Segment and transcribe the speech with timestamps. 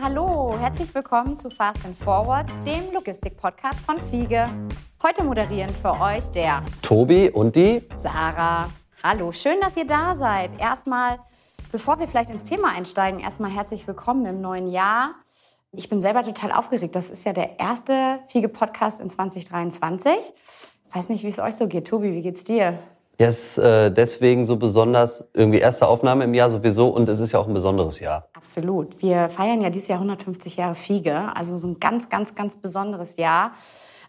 [0.00, 4.48] hallo, herzlich willkommen zu Fast and Forward, dem Logistik-Podcast von Fiege.
[5.02, 8.70] Heute moderieren für euch der Tobi und die Sarah.
[9.02, 10.58] Hallo, schön, dass ihr da seid.
[10.58, 11.18] Erstmal,
[11.70, 15.14] bevor wir vielleicht ins Thema einsteigen, erstmal herzlich willkommen im neuen Jahr.
[15.72, 16.94] Ich bin selber total aufgeregt.
[16.94, 20.14] Das ist ja der erste Fiege-Podcast in 2023.
[20.14, 21.88] Ich weiß nicht, wie es euch so geht.
[21.88, 22.78] Tobi, wie geht's dir?
[23.18, 27.32] Ja, ist äh, deswegen so besonders, irgendwie erste Aufnahme im Jahr sowieso und es ist
[27.32, 28.28] ja auch ein besonderes Jahr.
[28.32, 29.00] Absolut.
[29.02, 33.16] Wir feiern ja dieses Jahr 150 Jahre Fiege, also so ein ganz, ganz, ganz besonderes
[33.16, 33.52] Jahr.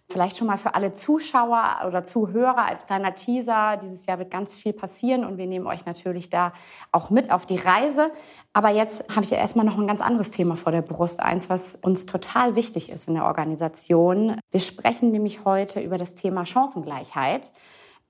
[0.09, 3.77] Vielleicht schon mal für alle Zuschauer oder Zuhörer als kleiner Teaser.
[3.81, 6.53] Dieses Jahr wird ganz viel passieren und wir nehmen euch natürlich da
[6.91, 8.11] auch mit auf die Reise.
[8.51, 11.19] Aber jetzt habe ich ja erstmal noch ein ganz anderes Thema vor der Brust.
[11.19, 14.39] Eins, was uns total wichtig ist in der Organisation.
[14.51, 17.51] Wir sprechen nämlich heute über das Thema Chancengleichheit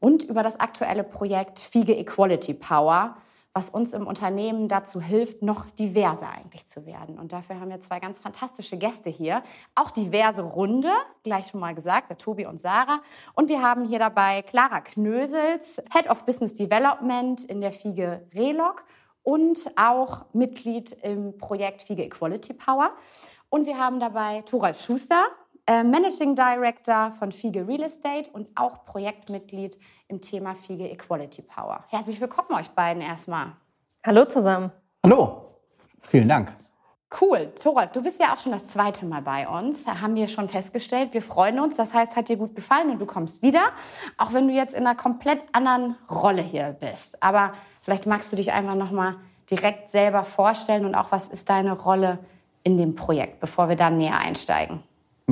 [0.03, 3.15] und über das aktuelle Projekt Fiege Equality Power
[3.55, 7.19] was uns im Unternehmen dazu hilft, noch diverser eigentlich zu werden.
[7.19, 9.43] Und dafür haben wir zwei ganz fantastische Gäste hier.
[9.75, 10.89] Auch diverse Runde,
[11.23, 13.01] gleich schon mal gesagt, der Tobi und Sarah.
[13.35, 18.85] Und wir haben hier dabei Clara Knösels, Head of Business Development in der FIGE Relog
[19.21, 22.91] und auch Mitglied im Projekt FIGE Equality Power.
[23.49, 25.25] Und wir haben dabei Thoralf Schuster,
[25.65, 31.83] äh, Managing Director von FIGE Real Estate und auch Projektmitglied im Thema FIGE Equality Power.
[31.89, 33.53] Herzlich willkommen euch beiden erstmal.
[34.05, 34.71] Hallo zusammen.
[35.05, 35.59] Hallo,
[36.01, 36.53] vielen Dank.
[37.21, 37.53] Cool.
[37.61, 39.85] Thorolf, du bist ja auch schon das zweite Mal bei uns.
[39.85, 41.13] Da haben wir schon festgestellt.
[41.13, 41.75] Wir freuen uns.
[41.75, 43.65] Das heißt, hat dir gut gefallen und du kommst wieder.
[44.17, 47.21] Auch wenn du jetzt in einer komplett anderen Rolle hier bist.
[47.21, 49.15] Aber vielleicht magst du dich einfach nochmal
[49.49, 52.17] direkt selber vorstellen und auch, was ist deine Rolle
[52.63, 54.81] in dem Projekt, bevor wir dann näher einsteigen?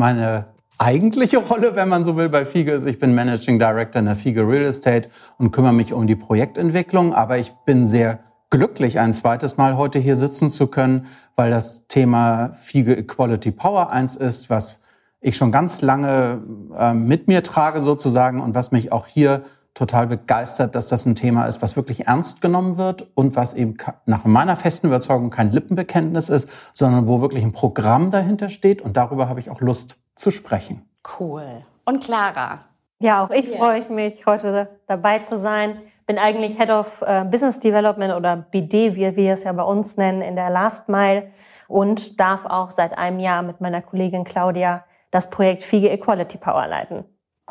[0.01, 0.45] Meine
[0.79, 4.15] eigentliche Rolle, wenn man so will, bei FIGE ist, ich bin Managing Director in der
[4.15, 7.13] FIGE Real Estate und kümmere mich um die Projektentwicklung.
[7.13, 8.17] Aber ich bin sehr
[8.49, 13.91] glücklich, ein zweites Mal heute hier sitzen zu können, weil das Thema FIGE Equality Power
[13.91, 14.81] eins ist, was
[15.19, 16.41] ich schon ganz lange
[16.75, 19.43] äh, mit mir trage sozusagen und was mich auch hier
[19.73, 23.77] total begeistert, dass das ein Thema ist, was wirklich ernst genommen wird und was eben
[24.05, 28.97] nach meiner festen Überzeugung kein Lippenbekenntnis ist, sondern wo wirklich ein Programm dahinter steht und
[28.97, 30.85] darüber habe ich auch Lust zu sprechen.
[31.19, 31.63] Cool.
[31.85, 32.65] Und Clara?
[32.99, 33.57] Ja, auch ich yeah.
[33.57, 35.77] freue mich, heute dabei zu sein.
[36.05, 39.97] Bin eigentlich Head of äh, Business Development oder BD, wie wir es ja bei uns
[39.97, 41.29] nennen, in der Last Mile
[41.67, 46.67] und darf auch seit einem Jahr mit meiner Kollegin Claudia das Projekt Fiege Equality Power
[46.67, 47.05] leiten.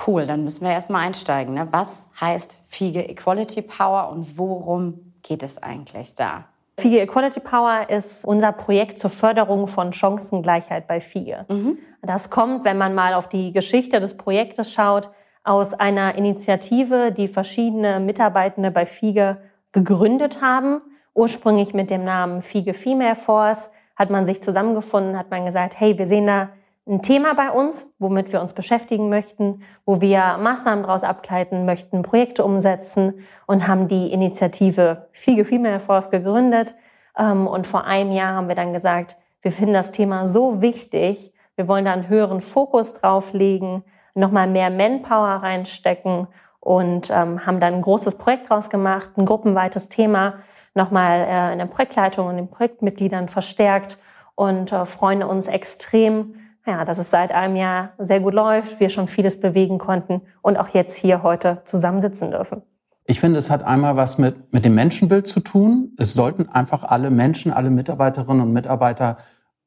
[0.06, 1.54] Cool, dann müssen wir erstmal einsteigen.
[1.54, 1.68] Ne?
[1.70, 6.44] Was heißt Fiege Equality Power und worum geht es eigentlich da?
[6.80, 11.44] FIGE Equality Power ist unser Projekt zur Förderung von Chancengleichheit bei FIGE.
[11.48, 11.78] Mhm.
[12.02, 15.10] Das kommt, wenn man mal auf die Geschichte des Projektes schaut,
[15.44, 19.38] aus einer Initiative, die verschiedene Mitarbeitende bei FIGE
[19.72, 20.80] gegründet haben.
[21.14, 25.98] Ursprünglich mit dem Namen FIGE Female Force hat man sich zusammengefunden, hat man gesagt, hey,
[25.98, 26.48] wir sehen da
[26.90, 32.02] ein Thema bei uns, womit wir uns beschäftigen möchten, wo wir Maßnahmen daraus ableiten möchten,
[32.02, 36.74] Projekte umsetzen und haben die Initiative Fiege Female Force gegründet.
[37.16, 41.32] Ähm, und vor einem Jahr haben wir dann gesagt, wir finden das Thema so wichtig,
[41.54, 43.84] wir wollen da einen höheren Fokus drauf legen,
[44.14, 46.26] nochmal mehr Manpower reinstecken
[46.58, 50.40] und ähm, haben dann ein großes Projekt draus gemacht, ein gruppenweites Thema,
[50.74, 53.98] nochmal äh, in der Projektleitung und den Projektmitgliedern verstärkt
[54.34, 56.34] und äh, freuen uns extrem,
[56.66, 60.56] ja, dass es seit einem Jahr sehr gut läuft, wir schon vieles bewegen konnten und
[60.56, 62.62] auch jetzt hier heute zusammensitzen dürfen.
[63.06, 65.92] Ich finde, es hat einmal was mit, mit dem Menschenbild zu tun.
[65.96, 69.16] Es sollten einfach alle Menschen, alle Mitarbeiterinnen und Mitarbeiter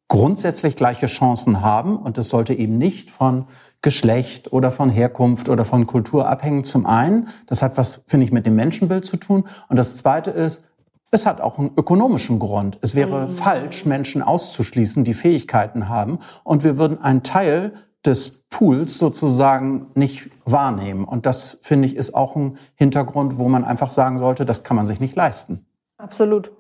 [0.08, 1.98] grundsätzlich gleiche Chancen haben.
[1.98, 3.48] Und es sollte eben nicht von
[3.82, 7.28] Geschlecht oder von Herkunft oder von Kultur abhängen zum einen.
[7.48, 9.46] Das hat was, finde ich, mit dem Menschenbild zu tun.
[9.68, 10.66] Und das zweite ist,
[11.14, 12.80] es hat auch einen ökonomischen Grund.
[12.82, 13.36] Es wäre mhm.
[13.36, 16.20] falsch, Menschen auszuschließen, die Fähigkeiten haben.
[16.44, 21.06] Und wir würden einen Teil des Pools sozusagen nicht wahrnehmen.
[21.06, 24.76] Und das, finde ich, ist auch ein Hintergrund, wo man einfach sagen sollte, das kann
[24.76, 25.66] man sich nicht leisten.
[25.98, 26.52] Absolut.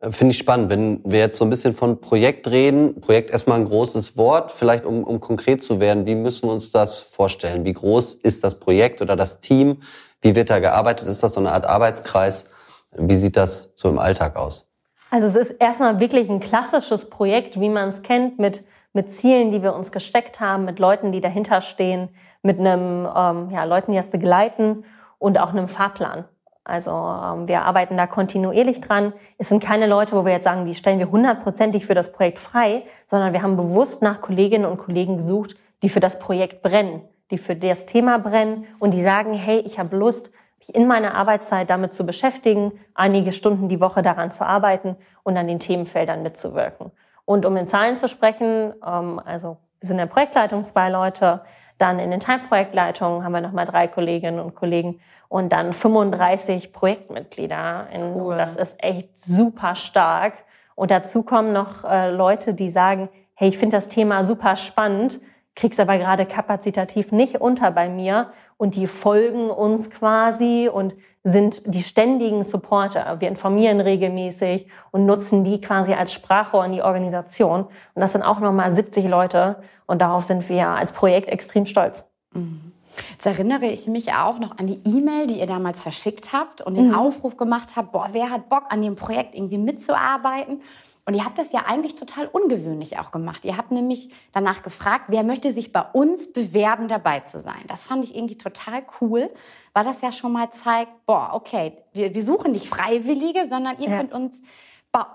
[0.00, 3.00] Äh, finde ich spannend, wenn wir jetzt so ein bisschen von Projekt reden.
[3.02, 4.52] Projekt erstmal ein großes Wort.
[4.52, 7.66] Vielleicht um, um konkret zu werden, wie müssen wir uns das vorstellen?
[7.66, 9.76] Wie groß ist das Projekt oder das Team?
[10.22, 11.06] Wie wird da gearbeitet?
[11.08, 12.46] Ist das so eine Art Arbeitskreis?
[12.92, 14.68] Wie sieht das so im Alltag aus?
[15.10, 19.52] Also es ist erstmal wirklich ein klassisches Projekt, wie man es kennt, mit, mit Zielen,
[19.52, 22.08] die wir uns gesteckt haben, mit Leuten, die dahinter stehen,
[22.42, 24.84] mit einem, ähm, ja, Leuten, die das begleiten
[25.18, 26.24] und auch einem Fahrplan.
[26.64, 29.14] Also ähm, wir arbeiten da kontinuierlich dran.
[29.38, 32.38] Es sind keine Leute, wo wir jetzt sagen, die stellen wir hundertprozentig für das Projekt
[32.38, 37.00] frei, sondern wir haben bewusst nach Kolleginnen und Kollegen gesucht, die für das Projekt brennen,
[37.30, 40.30] die für das Thema brennen und die sagen, hey, ich habe Lust,
[40.72, 45.48] in meiner Arbeitszeit damit zu beschäftigen, einige Stunden die Woche daran zu arbeiten und an
[45.48, 46.92] den Themenfeldern mitzuwirken.
[47.24, 51.42] Und um in Zahlen zu sprechen, ähm, also wir sind in der Projektleitung zwei Leute,
[51.78, 57.86] dann in den Teilprojektleitungen haben wir nochmal drei Kolleginnen und Kollegen und dann 35 Projektmitglieder.
[58.14, 58.36] Cool.
[58.36, 60.34] Das ist echt super stark.
[60.74, 65.20] Und dazu kommen noch äh, Leute, die sagen, hey, ich finde das Thema super spannend,
[65.54, 70.94] krieg's aber gerade kapazitativ nicht unter bei mir und die folgen uns quasi und
[71.24, 73.16] sind die ständigen Supporter.
[73.20, 77.62] Wir informieren regelmäßig und nutzen die quasi als Sprachrohr in die Organisation.
[77.62, 79.56] Und das sind auch nochmal 70 Leute
[79.86, 82.04] und darauf sind wir als Projekt extrem stolz.
[82.34, 82.72] Mhm.
[83.12, 86.74] Jetzt erinnere ich mich auch noch an die E-Mail, die ihr damals verschickt habt und
[86.74, 86.94] den mhm.
[86.94, 90.62] Aufruf gemacht habt, boah, wer hat Bock an dem Projekt irgendwie mitzuarbeiten?
[91.08, 93.42] Und ihr habt das ja eigentlich total ungewöhnlich auch gemacht.
[93.46, 97.62] Ihr habt nämlich danach gefragt, wer möchte sich bei uns bewerben, dabei zu sein.
[97.66, 99.30] Das fand ich irgendwie total cool,
[99.72, 103.88] weil das ja schon mal zeigt, boah, okay, wir, wir suchen nicht Freiwillige, sondern ihr
[103.88, 103.96] ja.
[103.96, 104.42] könnt uns,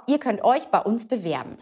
[0.07, 1.59] ihr könnt euch bei uns bewerben.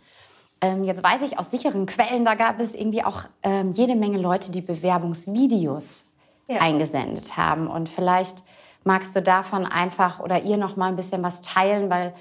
[0.62, 4.18] Ähm, jetzt weiß ich aus sicheren Quellen, da gab es irgendwie auch ähm, jede Menge
[4.18, 6.06] Leute, die Bewerbungsvideos
[6.48, 6.62] ja.
[6.62, 7.68] eingesendet haben.
[7.68, 8.46] Und vielleicht
[8.86, 12.14] magst du davon einfach oder ihr noch mal ein bisschen was teilen, weil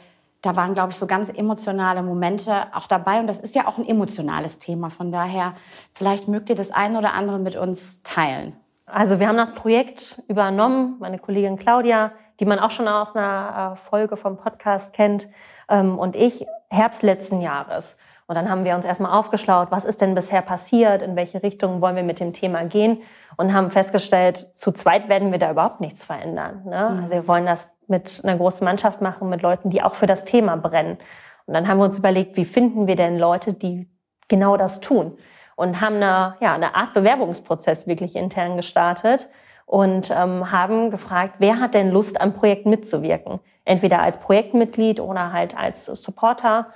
[0.43, 3.21] da waren, glaube ich, so ganz emotionale Momente auch dabei.
[3.21, 4.91] Und das ist ja auch ein emotionales Thema.
[4.91, 5.55] Von daher,
[5.93, 8.57] vielleicht mögt ihr das eine oder andere mit uns teilen.
[8.87, 13.73] Also wir haben das Projekt übernommen, meine Kollegin Claudia, die man auch schon aus einer
[13.73, 15.29] äh, Folge vom Podcast kennt,
[15.69, 17.97] ähm, und ich Herbst letzten Jahres.
[18.27, 21.81] Und dann haben wir uns erstmal aufgeschlaut, was ist denn bisher passiert, in welche Richtung
[21.81, 23.03] wollen wir mit dem Thema gehen
[23.37, 26.63] und haben festgestellt, zu zweit werden wir da überhaupt nichts verändern.
[26.65, 26.91] Ne?
[26.93, 27.03] Mhm.
[27.03, 30.25] Also wir wollen das mit einer großen Mannschaft machen, mit Leuten, die auch für das
[30.25, 30.99] Thema brennen.
[31.47, 33.89] Und dann haben wir uns überlegt, wie finden wir denn Leute, die
[34.29, 35.19] genau das tun?
[35.57, 39.29] Und haben eine, ja, eine Art Bewerbungsprozess wirklich intern gestartet
[39.67, 43.41] und ähm, haben gefragt, wer hat denn Lust am Projekt mitzuwirken?
[43.65, 46.69] Entweder als Projektmitglied oder halt als Supporter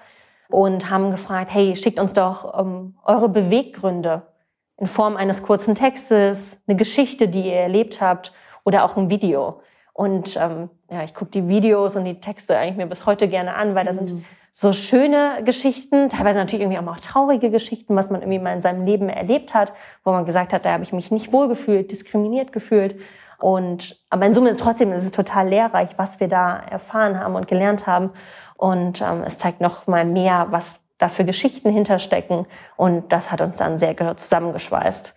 [0.49, 4.23] und haben gefragt, hey, schickt uns doch ähm, eure Beweggründe
[4.77, 8.33] in Form eines kurzen Textes, eine Geschichte, die ihr erlebt habt
[8.65, 9.61] oder auch ein Video.
[9.95, 13.55] Und ähm, ja, ich gucke die Videos und die Texte eigentlich mir bis heute gerne
[13.55, 14.25] an, weil da sind mhm.
[14.51, 18.85] so schöne Geschichten, teilweise natürlich irgendwie auch traurige Geschichten, was man irgendwie mal in seinem
[18.85, 22.97] Leben erlebt hat, wo man gesagt hat, da habe ich mich nicht wohlgefühlt, diskriminiert gefühlt.
[23.39, 27.47] Und aber in Summe trotzdem ist es total lehrreich, was wir da erfahren haben und
[27.47, 28.11] gelernt haben.
[28.57, 32.47] Und ähm, es zeigt noch mal mehr, was da für Geschichten hinterstecken.
[32.77, 35.15] Und das hat uns dann sehr zusammengeschweißt.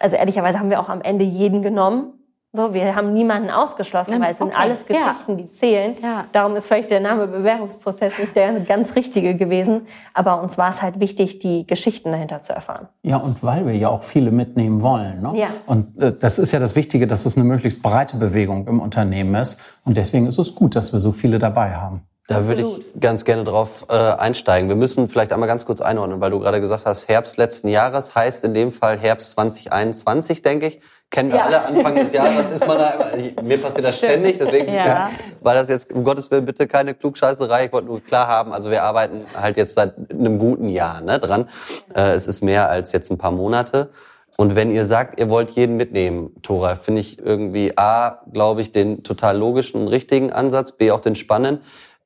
[0.00, 2.19] Also ehrlicherweise haben wir auch am Ende jeden genommen,
[2.52, 5.34] so, wir haben niemanden ausgeschlossen, weil es sind alles Geschichten, ja.
[5.36, 5.96] die zählen.
[6.02, 6.24] Ja.
[6.32, 9.86] Darum ist vielleicht der Name Bewerbungsprozess nicht der ganz richtige gewesen.
[10.14, 12.88] Aber uns war es halt wichtig, die Geschichten dahinter zu erfahren.
[13.02, 15.22] Ja, und weil wir ja auch viele mitnehmen wollen.
[15.22, 15.38] Ne?
[15.38, 15.48] Ja.
[15.66, 19.36] Und äh, das ist ja das Wichtige, dass es eine möglichst breite Bewegung im Unternehmen
[19.36, 19.60] ist.
[19.84, 22.02] Und deswegen ist es gut, dass wir so viele dabei haben.
[22.30, 24.68] Da würde ich ganz gerne drauf äh, einsteigen.
[24.68, 28.14] Wir müssen vielleicht einmal ganz kurz einordnen, weil du gerade gesagt hast, Herbst letzten Jahres
[28.14, 30.80] heißt in dem Fall Herbst 2021, denke ich.
[31.10, 31.46] Kennen wir ja.
[31.46, 34.12] alle Anfang des Jahres, ist man da immer, ich, mir passiert das Stimmt.
[34.12, 34.72] ständig, deswegen.
[34.72, 35.10] Ja,
[35.40, 38.70] war das jetzt, um Gottes Willen, bitte keine Klugscheißerei, ich wollte nur klar haben, also
[38.70, 41.48] wir arbeiten halt jetzt seit einem guten Jahr ne, dran.
[41.96, 43.90] Äh, es ist mehr als jetzt ein paar Monate.
[44.36, 48.70] Und wenn ihr sagt, ihr wollt jeden mitnehmen, Tora, finde ich irgendwie A, glaube ich,
[48.70, 51.62] den total logischen und richtigen Ansatz, B, auch den spannenden.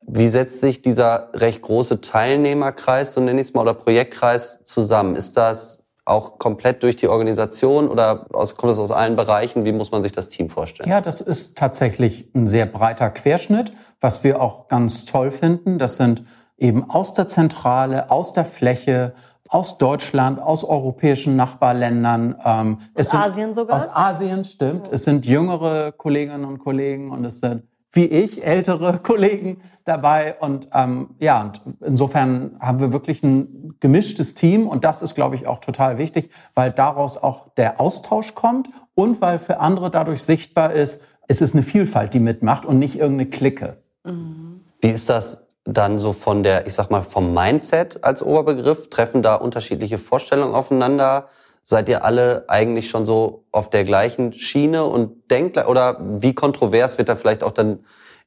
[0.06, 5.16] Wie setzt sich dieser recht große Teilnehmerkreis, so nenne ich es mal, oder Projektkreis zusammen?
[5.16, 9.64] Ist das auch komplett durch die Organisation oder aus, kommt das aus allen Bereichen?
[9.64, 10.88] Wie muss man sich das Team vorstellen?
[10.88, 15.78] Ja, das ist tatsächlich ein sehr breiter Querschnitt, was wir auch ganz toll finden.
[15.78, 16.24] Das sind
[16.58, 19.14] eben aus der Zentrale, aus der Fläche,
[19.48, 22.36] aus Deutschland, aus europäischen Nachbarländern.
[22.44, 23.76] Ähm, aus sind, Asien sogar?
[23.76, 24.88] Aus Asien, stimmt.
[24.88, 24.94] Ja.
[24.94, 27.62] Es sind jüngere Kolleginnen und Kollegen und es sind
[27.94, 30.36] wie ich, ältere Kollegen dabei.
[30.40, 35.36] Und ähm, ja, und insofern haben wir wirklich ein gemischtes Team und das ist, glaube
[35.36, 40.22] ich, auch total wichtig, weil daraus auch der Austausch kommt und weil für andere dadurch
[40.22, 43.78] sichtbar ist, es ist eine Vielfalt, die mitmacht und nicht irgendeine Clique.
[44.04, 44.60] Mhm.
[44.80, 48.90] Wie ist das dann so von der, ich sag mal, vom Mindset als Oberbegriff?
[48.90, 51.28] Treffen da unterschiedliche Vorstellungen aufeinander?
[51.64, 56.98] Seid ihr alle eigentlich schon so auf der gleichen Schiene und denkt, oder wie kontrovers
[56.98, 57.80] wird da vielleicht auch dann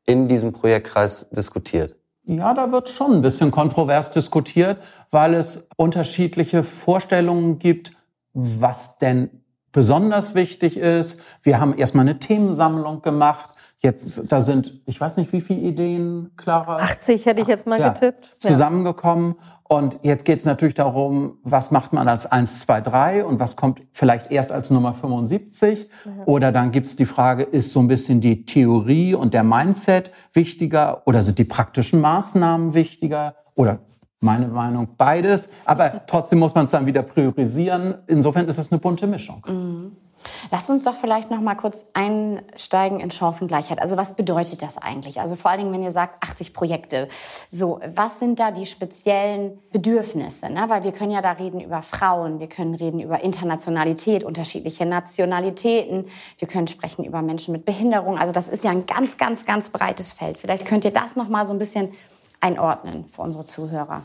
[0.05, 1.97] in diesem Projektkreis diskutiert?
[2.23, 4.79] Ja, da wird schon ein bisschen kontrovers diskutiert,
[5.11, 7.91] weil es unterschiedliche Vorstellungen gibt,
[8.33, 9.29] was denn
[9.71, 11.21] besonders wichtig ist.
[11.43, 13.51] Wir haben erstmal eine Themensammlung gemacht.
[13.79, 16.77] Jetzt, da sind, ich weiß nicht, wie viele Ideen, Clara?
[16.77, 18.35] 80 hätte ich jetzt mal ja, getippt.
[18.39, 19.35] Zusammengekommen.
[19.67, 23.55] Und jetzt geht es natürlich darum, was macht man als 1, 2, 3 und was
[23.55, 25.89] kommt vielleicht erst als Nummer 75.
[26.05, 26.11] Ja.
[26.25, 30.11] Oder dann gibt es die Frage, ist so ein bisschen die Theorie und der Mindset
[30.33, 33.35] wichtiger oder sind die praktischen Maßnahmen wichtiger?
[33.55, 33.79] Oder
[34.19, 35.49] meine Meinung beides.
[35.65, 37.95] Aber trotzdem muss man es dann wieder priorisieren.
[38.07, 39.43] Insofern ist es eine bunte Mischung.
[39.47, 39.95] Mhm.
[40.51, 43.79] Lass uns doch vielleicht noch mal kurz einsteigen in Chancengleichheit.
[43.79, 45.21] Also was bedeutet das eigentlich?
[45.21, 47.07] Also vor allen Dingen, wenn ihr sagt 80 Projekte.
[47.51, 50.49] So, was sind da die speziellen Bedürfnisse?
[50.49, 50.65] Ne?
[50.67, 56.07] Weil wir können ja da reden über Frauen, wir können reden über Internationalität, unterschiedliche Nationalitäten,
[56.39, 58.17] wir können sprechen über Menschen mit Behinderung.
[58.17, 60.37] Also das ist ja ein ganz, ganz, ganz breites Feld.
[60.37, 61.89] Vielleicht könnt ihr das noch mal so ein bisschen
[62.41, 64.03] einordnen für unsere Zuhörer.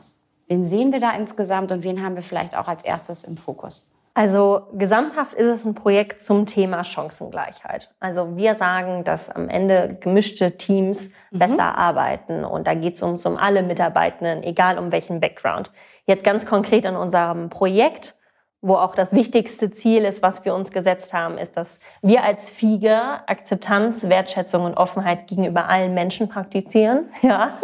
[0.49, 3.89] Wen sehen wir da insgesamt und wen haben wir vielleicht auch als erstes im Fokus?
[4.15, 7.91] Also gesamthaft ist es ein Projekt zum Thema Chancengleichheit.
[7.99, 11.39] Also wir sagen, dass am Ende gemischte Teams mhm.
[11.39, 15.71] besser arbeiten und da geht es um, um alle Mitarbeitenden, egal um welchen Background.
[16.05, 18.17] Jetzt ganz konkret in unserem Projekt,
[18.62, 22.49] wo auch das wichtigste Ziel ist, was wir uns gesetzt haben, ist, dass wir als
[22.49, 27.11] FIGE Akzeptanz, Wertschätzung und Offenheit gegenüber allen Menschen praktizieren.
[27.23, 27.59] Ja.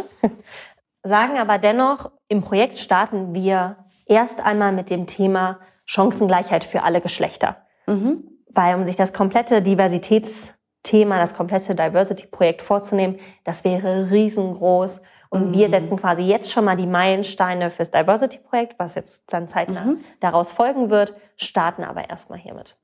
[1.05, 3.77] Sagen aber dennoch, im Projekt starten wir
[4.07, 7.57] erst einmal mit dem Thema Chancengleichheit für alle Geschlechter.
[7.87, 8.25] Mhm.
[8.51, 15.03] Weil um sich das komplette Diversitätsthema, das komplette Diversity-Projekt vorzunehmen, das wäre riesengroß.
[15.31, 15.53] Und mhm.
[15.53, 20.01] wir setzen quasi jetzt schon mal die Meilensteine fürs Diversity-Projekt, was jetzt dann zeitnah mhm.
[20.21, 22.77] daraus folgen wird, starten aber erstmal hiermit.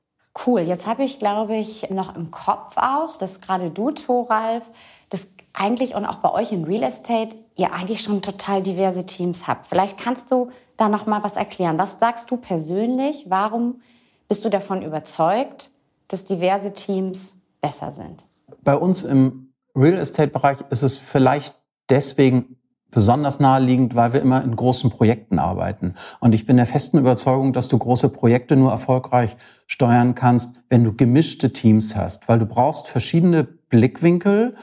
[0.45, 0.61] Cool.
[0.61, 4.69] Jetzt habe ich, glaube ich, noch im Kopf auch, dass gerade du, Thoralf,
[5.09, 9.47] das eigentlich und auch bei euch in Real Estate ihr eigentlich schon total diverse Teams
[9.47, 9.67] habt.
[9.67, 11.77] Vielleicht kannst du da noch mal was erklären.
[11.77, 13.25] Was sagst du persönlich?
[13.29, 13.81] Warum
[14.27, 15.69] bist du davon überzeugt,
[16.09, 18.25] dass diverse Teams besser sind?
[18.61, 21.55] Bei uns im Real Estate Bereich ist es vielleicht
[21.89, 22.57] deswegen
[22.95, 25.95] besonders naheliegend, weil wir immer in großen Projekten arbeiten.
[26.21, 29.35] Und ich bin der festen Überzeugung, dass du große Projekte nur erfolgreich
[29.67, 34.55] steuern kannst, wenn du gemischte Teams hast, weil du brauchst verschiedene Blickwinkel,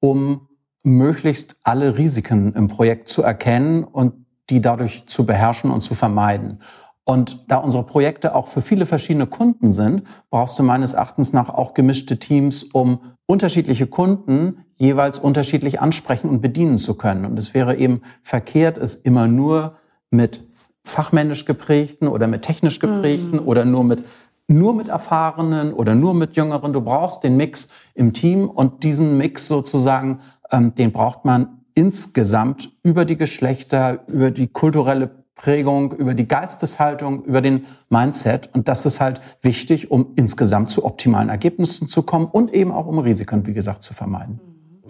[0.00, 0.48] um
[0.82, 6.60] möglichst alle Risiken im Projekt zu erkennen und die dadurch zu beherrschen und zu vermeiden.
[7.08, 11.48] Und da unsere Projekte auch für viele verschiedene Kunden sind, brauchst du meines Erachtens nach
[11.48, 17.24] auch gemischte Teams, um unterschiedliche Kunden jeweils unterschiedlich ansprechen und bedienen zu können.
[17.24, 19.76] Und es wäre eben verkehrt, es immer nur
[20.10, 20.40] mit
[20.82, 23.46] fachmännisch geprägten oder mit technisch geprägten mhm.
[23.46, 24.04] oder nur mit
[24.48, 26.72] nur mit Erfahrenen oder nur mit Jüngeren.
[26.72, 30.20] Du brauchst den Mix im Team und diesen Mix sozusagen,
[30.50, 37.24] ähm, den braucht man insgesamt über die Geschlechter, über die kulturelle Prägung, über die Geisteshaltung,
[37.24, 38.50] über den Mindset.
[38.54, 42.86] Und das ist halt wichtig, um insgesamt zu optimalen Ergebnissen zu kommen und eben auch
[42.86, 44.40] um Risiken, wie gesagt, zu vermeiden.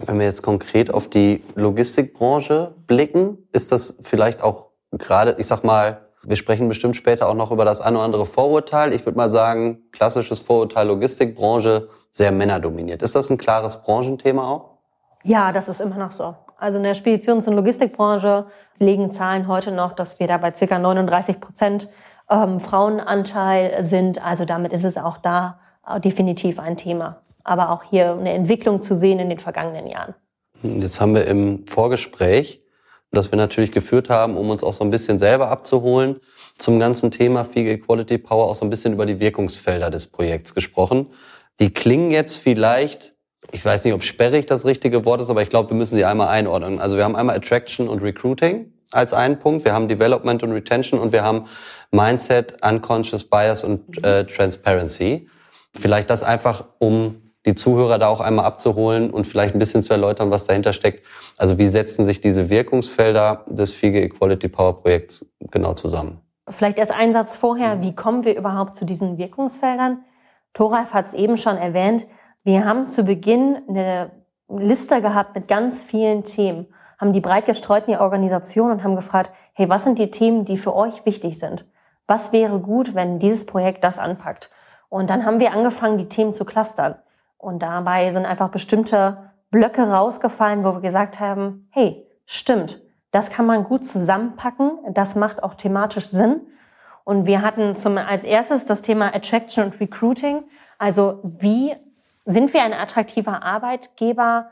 [0.05, 5.63] Wenn wir jetzt konkret auf die Logistikbranche blicken, ist das vielleicht auch gerade, ich sag
[5.63, 8.93] mal, wir sprechen bestimmt später auch noch über das eine oder andere Vorurteil.
[8.93, 13.01] Ich würde mal sagen, klassisches Vorurteil Logistikbranche, sehr männerdominiert.
[13.01, 14.77] Ist das ein klares Branchenthema auch?
[15.23, 16.35] Ja, das ist immer noch so.
[16.57, 18.47] Also in der Speditions- und Logistikbranche
[18.79, 20.79] legen Zahlen heute noch, dass wir da bei ca.
[20.79, 21.89] 39 Prozent
[22.29, 24.23] ähm, Frauenanteil sind.
[24.23, 25.59] Also damit ist es auch da
[26.03, 27.21] definitiv ein Thema.
[27.43, 30.15] Aber auch hier eine Entwicklung zu sehen in den vergangenen Jahren.
[30.63, 32.61] Jetzt haben wir im Vorgespräch,
[33.11, 36.19] das wir natürlich geführt haben, um uns auch so ein bisschen selber abzuholen,
[36.57, 40.53] zum ganzen Thema FIG Equality Power auch so ein bisschen über die Wirkungsfelder des Projekts
[40.53, 41.07] gesprochen.
[41.59, 43.15] Die klingen jetzt vielleicht
[43.51, 46.05] ich weiß nicht, ob sperrig das richtige Wort ist, aber ich glaube, wir müssen sie
[46.05, 46.79] einmal einordnen.
[46.79, 50.99] Also wir haben einmal Attraction und Recruiting als einen Punkt, wir haben Development und Retention
[50.99, 51.45] und wir haben
[51.91, 55.29] Mindset, Unconscious Bias und äh, Transparency.
[55.73, 59.93] Vielleicht das einfach, um die Zuhörer da auch einmal abzuholen und vielleicht ein bisschen zu
[59.93, 61.05] erläutern, was dahinter steckt.
[61.37, 66.19] Also wie setzen sich diese Wirkungsfelder des FIGE Equality Power Projekts genau zusammen?
[66.49, 70.03] Vielleicht erst ein Satz vorher, wie kommen wir überhaupt zu diesen Wirkungsfeldern?
[70.53, 72.07] Thoralf hat es eben schon erwähnt,
[72.47, 74.09] wir haben zu Beginn eine
[74.47, 78.95] Liste gehabt mit ganz vielen Themen, haben die breit gestreut in die Organisation und haben
[78.95, 81.65] gefragt, hey, was sind die Themen, die für euch wichtig sind?
[82.07, 84.49] Was wäre gut, wenn dieses Projekt das anpackt?
[84.87, 86.95] Und dann haben wir angefangen, die Themen zu clustern.
[87.37, 93.45] Und dabei sind einfach bestimmte Blöcke rausgefallen, wo wir gesagt haben, hey, stimmt, das kann
[93.45, 96.39] man gut zusammenpacken, das macht auch thematisch Sinn.
[97.03, 100.45] Und wir hatten zum, als erstes das Thema Attraction und Recruiting.
[100.77, 101.75] Also wie
[102.27, 104.51] sind wir ein attraktiver Arbeitgeber?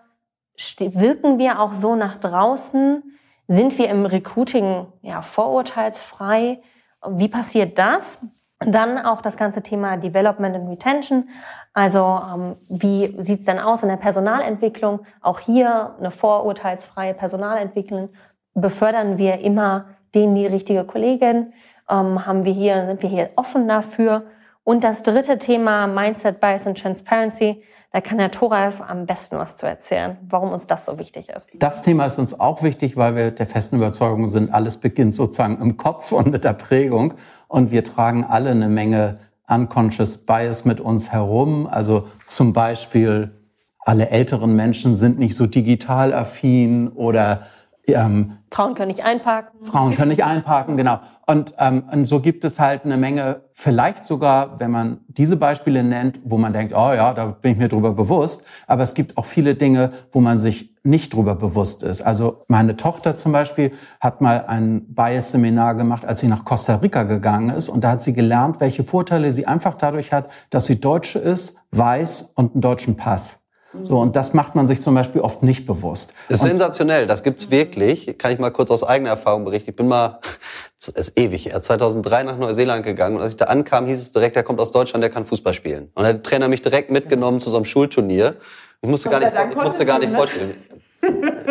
[0.79, 3.03] Wirken wir auch so nach draußen?
[3.47, 6.61] Sind wir im Recruiting ja, vorurteilsfrei?
[7.07, 8.17] Wie passiert das?
[8.59, 11.29] Dann auch das ganze Thema Development and Retention.
[11.73, 15.01] Also ähm, wie sieht's denn aus in der Personalentwicklung?
[15.21, 18.09] Auch hier eine vorurteilsfreie Personalentwicklung.
[18.53, 21.51] Befördern wir immer den, die richtige Kollegin?
[21.89, 24.23] Ähm, haben wir hier, sind wir hier offen dafür?
[24.65, 29.55] Und das dritte Thema, Mindset, Bias and Transparency, da kann der Thoralf am besten was
[29.55, 31.47] zu erzählen, warum uns das so wichtig ist.
[31.53, 35.61] Das Thema ist uns auch wichtig, weil wir der festen Überzeugung sind, alles beginnt sozusagen
[35.61, 37.13] im Kopf und mit der Prägung.
[37.47, 41.67] Und wir tragen alle eine Menge unconscious bias mit uns herum.
[41.67, 43.31] Also zum Beispiel
[43.79, 47.43] alle älteren Menschen sind nicht so digital affin oder
[47.87, 49.63] ähm, Frauen können nicht einparken.
[49.63, 50.99] Frauen können nicht einparken, genau.
[51.27, 55.81] Und, ähm, und so gibt es halt eine Menge, vielleicht sogar, wenn man diese Beispiele
[55.81, 58.45] nennt, wo man denkt, oh ja, da bin ich mir drüber bewusst.
[58.67, 62.01] Aber es gibt auch viele Dinge, wo man sich nicht drüber bewusst ist.
[62.01, 63.71] Also meine Tochter zum Beispiel
[64.01, 67.69] hat mal ein Bias-Seminar gemacht, als sie nach Costa Rica gegangen ist.
[67.69, 71.57] Und da hat sie gelernt, welche Vorteile sie einfach dadurch hat, dass sie Deutsche ist,
[71.71, 73.44] weiß und einen deutschen Pass.
[73.81, 76.13] So, und das macht man sich zum Beispiel oft nicht bewusst.
[76.29, 78.17] Das ist und sensationell, das gibt's wirklich.
[78.17, 79.71] Kann ich mal kurz aus eigener Erfahrung berichten.
[79.71, 80.19] Ich bin mal,
[80.79, 84.11] es ist ewig, er 2003 nach Neuseeland gegangen und als ich da ankam, hieß es
[84.11, 85.91] direkt, er kommt aus Deutschland, der kann Fußball spielen.
[85.95, 88.35] Und der Trainer mich direkt mitgenommen zu so einem Schulturnier.
[88.81, 90.17] Ich musste gar nicht, ich musste gar nicht ne?
[90.17, 90.55] vorstellen.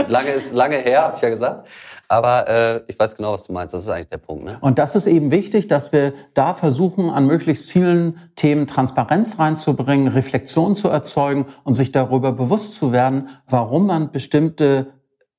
[0.09, 1.69] lange ist lange her, habe ich ja gesagt.
[2.15, 3.75] Aber äh, ich weiß genau, was du meinst.
[3.75, 4.45] Das ist eigentlich der Punkt.
[4.45, 4.57] Ne?
[4.61, 10.07] Und das ist eben wichtig, dass wir da versuchen, an möglichst vielen Themen Transparenz reinzubringen,
[10.07, 14.93] Reflexion zu erzeugen und sich darüber bewusst zu werden, warum man bestimmte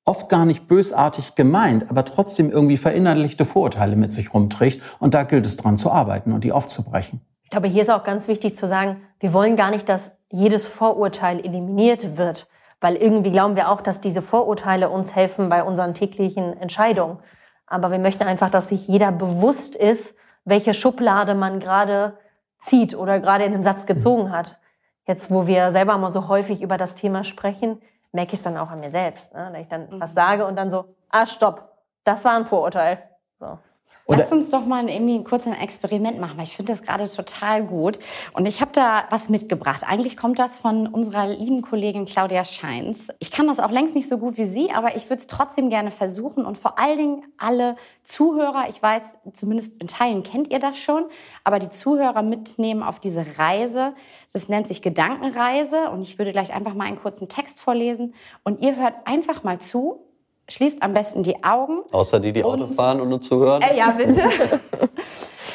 [0.03, 4.81] oft gar nicht bösartig gemeint, aber trotzdem irgendwie verinnerlichte Vorurteile mit sich rumträgt.
[4.99, 7.21] Und da gilt es dran zu arbeiten und die aufzubrechen.
[7.43, 10.67] Ich glaube, hier ist auch ganz wichtig zu sagen, wir wollen gar nicht, dass jedes
[10.67, 12.47] Vorurteil eliminiert wird,
[12.85, 17.17] weil irgendwie glauben wir auch, dass diese Vorurteile uns helfen bei unseren täglichen Entscheidungen.
[17.65, 22.15] Aber wir möchten einfach, dass sich jeder bewusst ist, welche Schublade man gerade
[22.59, 24.59] zieht oder gerade in den Satz gezogen hat.
[25.07, 28.55] Jetzt, wo wir selber mal so häufig über das Thema sprechen, merke ich es dann
[28.55, 29.33] auch an mir selbst.
[29.33, 29.49] Ne?
[29.51, 31.71] Wenn ich dann was sage und dann so, ah, stopp,
[32.03, 32.99] das war ein Vorurteil.
[33.39, 33.57] So.
[34.07, 37.09] Oder Lasst uns doch mal irgendwie ein kurzes Experiment machen, weil ich finde das gerade
[37.09, 37.97] total gut.
[38.33, 39.83] Und ich habe da was mitgebracht.
[39.83, 43.09] Eigentlich kommt das von unserer lieben Kollegin Claudia Scheins.
[43.17, 45.71] Ich kann das auch längst nicht so gut wie sie, aber ich würde es trotzdem
[45.71, 46.45] gerne versuchen.
[46.45, 51.05] Und vor allen Dingen alle Zuhörer, ich weiß, zumindest in Teilen kennt ihr das schon,
[51.43, 53.95] aber die Zuhörer mitnehmen auf diese Reise.
[54.31, 55.89] Das nennt sich Gedankenreise.
[55.89, 58.13] Und ich würde gleich einfach mal einen kurzen Text vorlesen.
[58.43, 60.04] Und ihr hört einfach mal zu
[60.49, 61.81] schließt am besten die Augen.
[61.91, 63.61] Außer die, die und, Auto fahren und nur zuhören.
[63.61, 64.21] Äh, ja, bitte.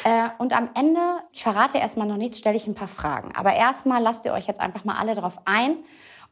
[0.03, 0.99] äh, und am Ende,
[1.31, 3.31] ich verrate erstmal noch nichts, stelle ich ein paar Fragen.
[3.35, 5.77] Aber erstmal lasst ihr euch jetzt einfach mal alle drauf ein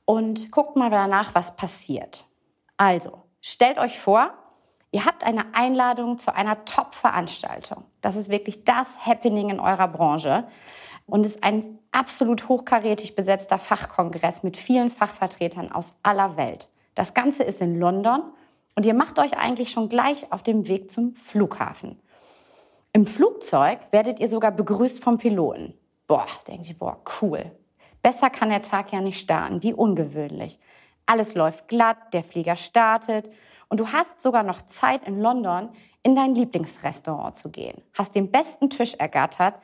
[0.05, 2.25] und guckt mal danach, was passiert.
[2.77, 4.31] Also, stellt euch vor,
[4.91, 7.83] ihr habt eine Einladung zu einer Top-Veranstaltung.
[8.01, 10.45] Das ist wirklich das Happening in eurer Branche
[11.05, 16.69] und ist ein absolut hochkarätig besetzter Fachkongress mit vielen Fachvertretern aus aller Welt.
[16.95, 18.23] Das Ganze ist in London
[18.79, 21.99] und ihr macht euch eigentlich schon gleich auf dem Weg zum Flughafen.
[22.93, 25.73] Im Flugzeug werdet ihr sogar begrüßt vom Piloten.
[26.07, 27.51] Boah, denke ich, boah, cool.
[28.01, 30.59] Besser kann der Tag ja nicht starten, wie ungewöhnlich.
[31.05, 33.29] Alles läuft glatt, der Flieger startet
[33.67, 35.67] und du hast sogar noch Zeit in London
[36.01, 39.55] in dein Lieblingsrestaurant zu gehen, hast den besten Tisch ergattert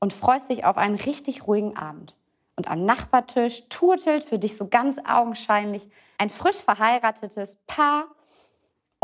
[0.00, 2.16] und freust dich auf einen richtig ruhigen Abend.
[2.56, 8.06] Und am Nachbartisch turtelt für dich so ganz augenscheinlich ein frisch verheiratetes Paar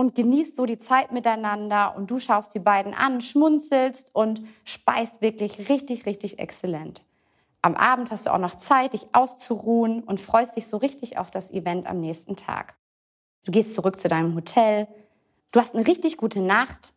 [0.01, 5.21] und genießt so die Zeit miteinander und du schaust die beiden an, schmunzelst und speist
[5.21, 7.03] wirklich richtig, richtig exzellent.
[7.61, 11.31] Am Abend hast du auch noch Zeit, dich auszuruhen und freust dich so richtig auf
[11.31, 12.77] das Event am nächsten Tag.
[13.45, 14.89] Du gehst zurück zu deinem Hotel,
[15.53, 16.95] du hast eine richtig gute Nacht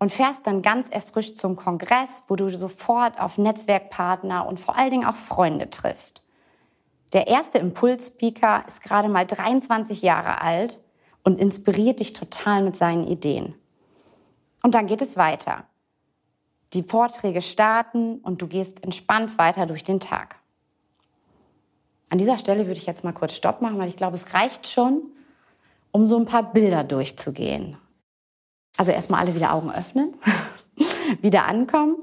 [0.00, 4.90] und fährst dann ganz erfrischt zum Kongress, wo du sofort auf Netzwerkpartner und vor allen
[4.90, 6.24] Dingen auch Freunde triffst.
[7.12, 10.80] Der erste Impulsspeaker ist gerade mal 23 Jahre alt
[11.24, 13.54] und inspiriert dich total mit seinen Ideen.
[14.62, 15.64] Und dann geht es weiter.
[16.72, 20.36] Die Vorträge starten und du gehst entspannt weiter durch den Tag.
[22.08, 24.66] An dieser Stelle würde ich jetzt mal kurz Stopp machen, weil ich glaube, es reicht
[24.66, 25.02] schon,
[25.90, 27.76] um so ein paar Bilder durchzugehen.
[28.76, 30.14] Also erstmal alle wieder Augen öffnen,
[31.20, 31.96] wieder ankommen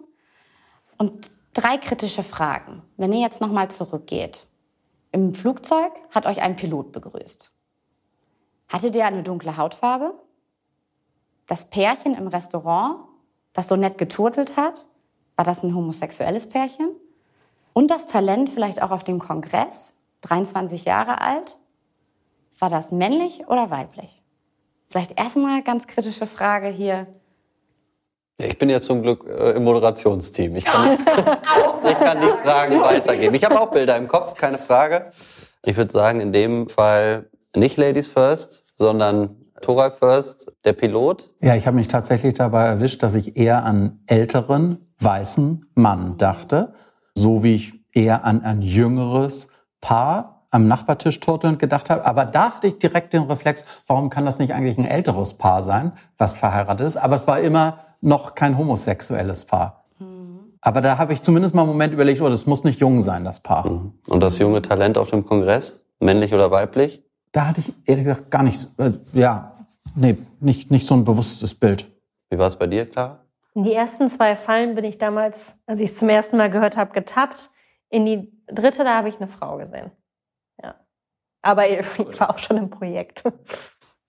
[0.98, 2.84] und drei kritische Fragen.
[2.98, 4.46] Wenn ihr jetzt nochmal zurückgeht.
[5.12, 7.52] Im Flugzeug hat euch ein Pilot begrüßt.
[8.70, 10.14] Hatte der eine dunkle Hautfarbe?
[11.48, 13.00] Das Pärchen im Restaurant,
[13.54, 14.86] das so nett geturtelt hat,
[15.36, 16.92] war das ein homosexuelles Pärchen?
[17.74, 21.58] Und das Talent vielleicht auch auf dem Kongress, 23 Jahre alt,
[22.60, 24.22] war das männlich oder weiblich?
[24.90, 27.08] Vielleicht erstmal ganz kritische Frage hier.
[28.38, 30.56] Ich bin ja zum Glück äh, im Moderationsteam.
[30.56, 30.94] Ich kann,
[31.84, 33.36] ich kann die Fragen weitergeben.
[33.36, 35.12] Ich habe auch Bilder im Kopf, keine Frage.
[35.66, 41.32] Ich würde sagen, in dem Fall nicht Ladies First, sondern Tora First, der Pilot.
[41.42, 46.74] Ja, ich habe mich tatsächlich dabei erwischt, dass ich eher an älteren, weißen Mann dachte.
[47.16, 49.50] so wie ich eher an ein jüngeres
[49.82, 52.06] Paar am Nachbartisch turtelnd gedacht habe.
[52.06, 55.62] Aber da hatte ich direkt den Reflex, warum kann das nicht eigentlich ein älteres Paar
[55.62, 56.98] sein, was verheiratet ist?
[56.98, 59.84] Aber es war immer noch kein homosexuelles Paar.
[60.00, 60.54] Mhm.
[60.62, 63.26] Aber da habe ich zumindest mal einen Moment überlegt, oh, das muss nicht jung sein,
[63.26, 63.70] das Paar.
[63.70, 63.94] Mhm.
[64.08, 67.04] Und das junge Talent auf dem Kongress, männlich oder weiblich?
[67.32, 69.56] Da hatte ich ehrlich gesagt gar nicht, äh, ja,
[69.96, 71.88] nee, nicht, nicht so ein bewusstes Bild.
[72.30, 73.26] Wie war es bei dir, klar?
[73.54, 76.78] In die ersten zwei Fallen bin ich damals, als ich es zum ersten Mal gehört
[76.78, 77.50] habe, getappt.
[77.90, 79.92] In die dritte, da habe ich eine Frau gesehen.
[80.62, 80.76] Ja.
[81.42, 83.24] Aber ich war auch schon im Projekt.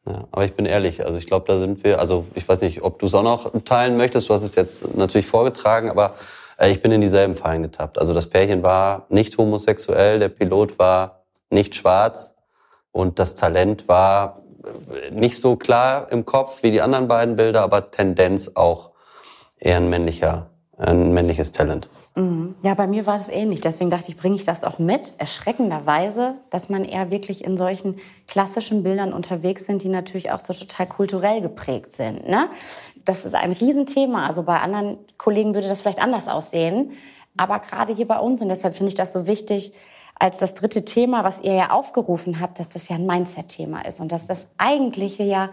[0.06, 2.82] Ja, aber ich bin ehrlich, also ich glaube, da sind wir, also ich weiß nicht,
[2.82, 6.14] ob du es auch noch teilen möchtest, du hast es jetzt natürlich vorgetragen, aber
[6.56, 7.98] äh, ich bin in dieselben Fallen getappt.
[7.98, 12.34] Also das Pärchen war nicht homosexuell, der Pilot war nicht schwarz
[12.92, 17.62] und das Talent war äh, nicht so klar im Kopf wie die anderen beiden Bilder,
[17.62, 18.90] aber Tendenz auch
[19.58, 21.88] eher ein männlicher, ein männliches Talent.
[22.16, 22.56] Mhm.
[22.62, 23.60] Ja, bei mir war es ähnlich.
[23.60, 25.12] Deswegen dachte ich, bringe ich das auch mit.
[25.18, 30.52] Erschreckenderweise, dass man eher wirklich in solchen klassischen Bildern unterwegs sind, die natürlich auch so
[30.52, 32.28] total kulturell geprägt sind.
[32.28, 32.48] Ne?
[33.04, 34.26] Das ist ein Riesenthema.
[34.26, 36.92] Also bei anderen Kollegen würde das vielleicht anders aussehen.
[37.36, 39.72] Aber gerade hier bei uns, und deshalb finde ich das so wichtig,
[40.20, 43.98] als das dritte Thema, was ihr ja aufgerufen habt, dass das ja ein Mindset-Thema ist
[43.98, 45.50] und dass das Eigentliche ja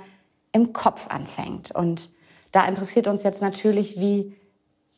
[0.52, 1.72] im Kopf anfängt.
[1.72, 2.12] Und
[2.52, 4.36] da interessiert uns jetzt natürlich, wie,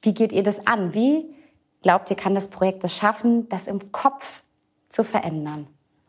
[0.01, 0.93] wie geht ihr das an?
[0.93, 1.33] Wie
[1.81, 4.43] Glaubt ihr, kann das Projekt es schaffen, das im Kopf
[4.89, 5.67] zu verändern?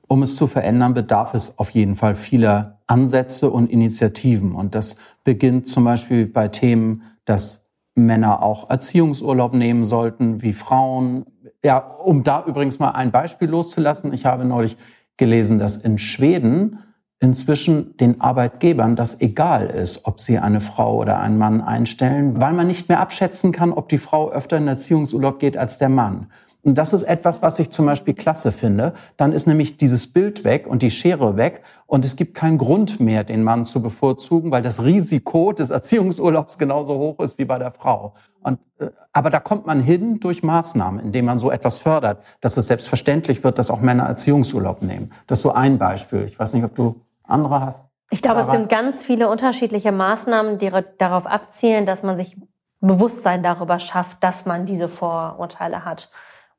[0.09, 4.55] Um es zu verändern, bedarf es auf jeden Fall vieler Ansätze und Initiativen.
[4.57, 7.61] Und das beginnt zum Beispiel bei Themen, dass
[7.95, 11.27] Männer auch Erziehungsurlaub nehmen sollten, wie Frauen.
[11.65, 14.13] Ja, um da übrigens mal ein Beispiel loszulassen.
[14.13, 14.77] Ich habe neulich
[15.17, 16.79] gelesen, dass in Schweden
[17.21, 22.55] inzwischen den Arbeitgebern das egal ist, ob sie eine Frau oder einen Mann einstellen, weil
[22.55, 26.29] man nicht mehr abschätzen kann, ob die Frau öfter in Erziehungsurlaub geht als der Mann.
[26.63, 28.93] Und das ist etwas, was ich zum Beispiel klasse finde.
[29.17, 33.01] Dann ist nämlich dieses Bild weg und die Schere weg und es gibt keinen Grund
[33.01, 37.59] mehr, den Mann zu bevorzugen, weil das Risiko des Erziehungsurlaubs genauso hoch ist wie bei
[37.59, 38.15] der Frau.
[38.43, 42.57] Und, äh, aber da kommt man hin durch Maßnahmen, indem man so etwas fördert, dass
[42.57, 45.13] es selbstverständlich wird, dass auch Männer Erziehungsurlaub nehmen.
[45.27, 46.25] Das ist so ein Beispiel.
[46.25, 47.87] Ich weiß nicht, ob du andere hast.
[48.11, 52.37] Ich glaube, es sind ganz viele unterschiedliche Maßnahmen, die darauf abzielen, dass man sich
[52.81, 56.11] Bewusstsein darüber schafft, dass man diese Vorurteile hat.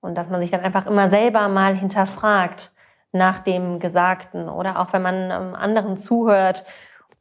[0.01, 2.71] Und dass man sich dann einfach immer selber mal hinterfragt
[3.11, 4.49] nach dem Gesagten.
[4.49, 6.65] Oder auch wenn man ähm, anderen zuhört,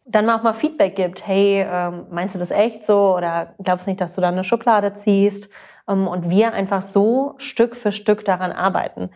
[0.06, 1.26] dann mal auch mal Feedback gibt.
[1.26, 3.16] Hey, ähm, meinst du das echt so?
[3.16, 5.50] Oder glaubst du nicht, dass du da eine Schublade ziehst?
[5.88, 9.10] Ähm, und wir einfach so Stück für Stück daran arbeiten.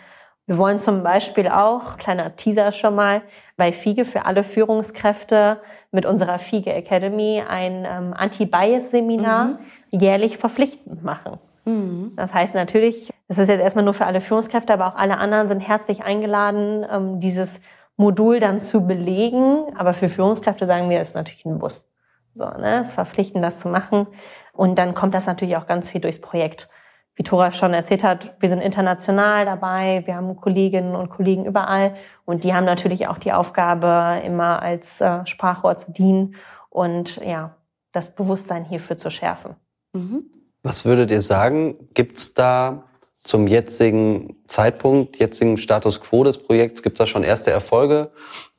[0.46, 3.22] Wir wollen zum Beispiel auch, kleiner Teaser schon mal,
[3.56, 5.58] bei FIGE für alle Führungskräfte
[5.90, 9.58] mit unserer FIGE Academy ein ähm, Anti-Bias-Seminar mhm.
[9.90, 11.38] jährlich verpflichtend machen.
[11.64, 12.12] Mhm.
[12.16, 15.46] Das heißt natürlich, das ist jetzt erstmal nur für alle Führungskräfte, aber auch alle anderen
[15.46, 17.60] sind herzlich eingeladen, ähm, dieses
[17.96, 19.76] Modul dann zu belegen.
[19.76, 21.88] Aber für Führungskräfte sagen wir, ist natürlich ein Bus.
[22.34, 24.06] So, ne, es verpflichten, das zu machen.
[24.52, 26.68] Und dann kommt das natürlich auch ganz viel durchs Projekt
[27.16, 31.94] wie Thora schon erzählt hat, wir sind international dabei, wir haben Kolleginnen und Kollegen überall
[32.24, 36.34] und die haben natürlich auch die Aufgabe, immer als äh, Sprachrohr zu dienen
[36.70, 37.56] und ja,
[37.92, 39.54] das Bewusstsein hierfür zu schärfen.
[39.92, 40.24] Mhm.
[40.64, 42.84] Was würdet ihr sagen, gibt's da
[43.24, 48.10] zum jetzigen Zeitpunkt, jetzigen Status quo des Projekts, gibt's da schon erste Erfolge,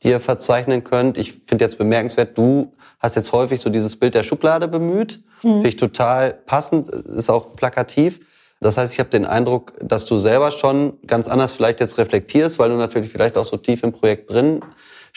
[0.03, 1.17] die ihr verzeichnen könnt?
[1.17, 5.21] Ich finde jetzt bemerkenswert, du hast jetzt häufig so dieses Bild der Schublade bemüht.
[5.43, 5.53] Mhm.
[5.53, 8.19] Finde ich total passend, ist auch plakativ.
[8.59, 12.57] Das heißt, ich habe den Eindruck, dass du selber schon ganz anders vielleicht jetzt reflektierst,
[12.57, 14.61] weil du natürlich vielleicht auch so tief im Projekt drin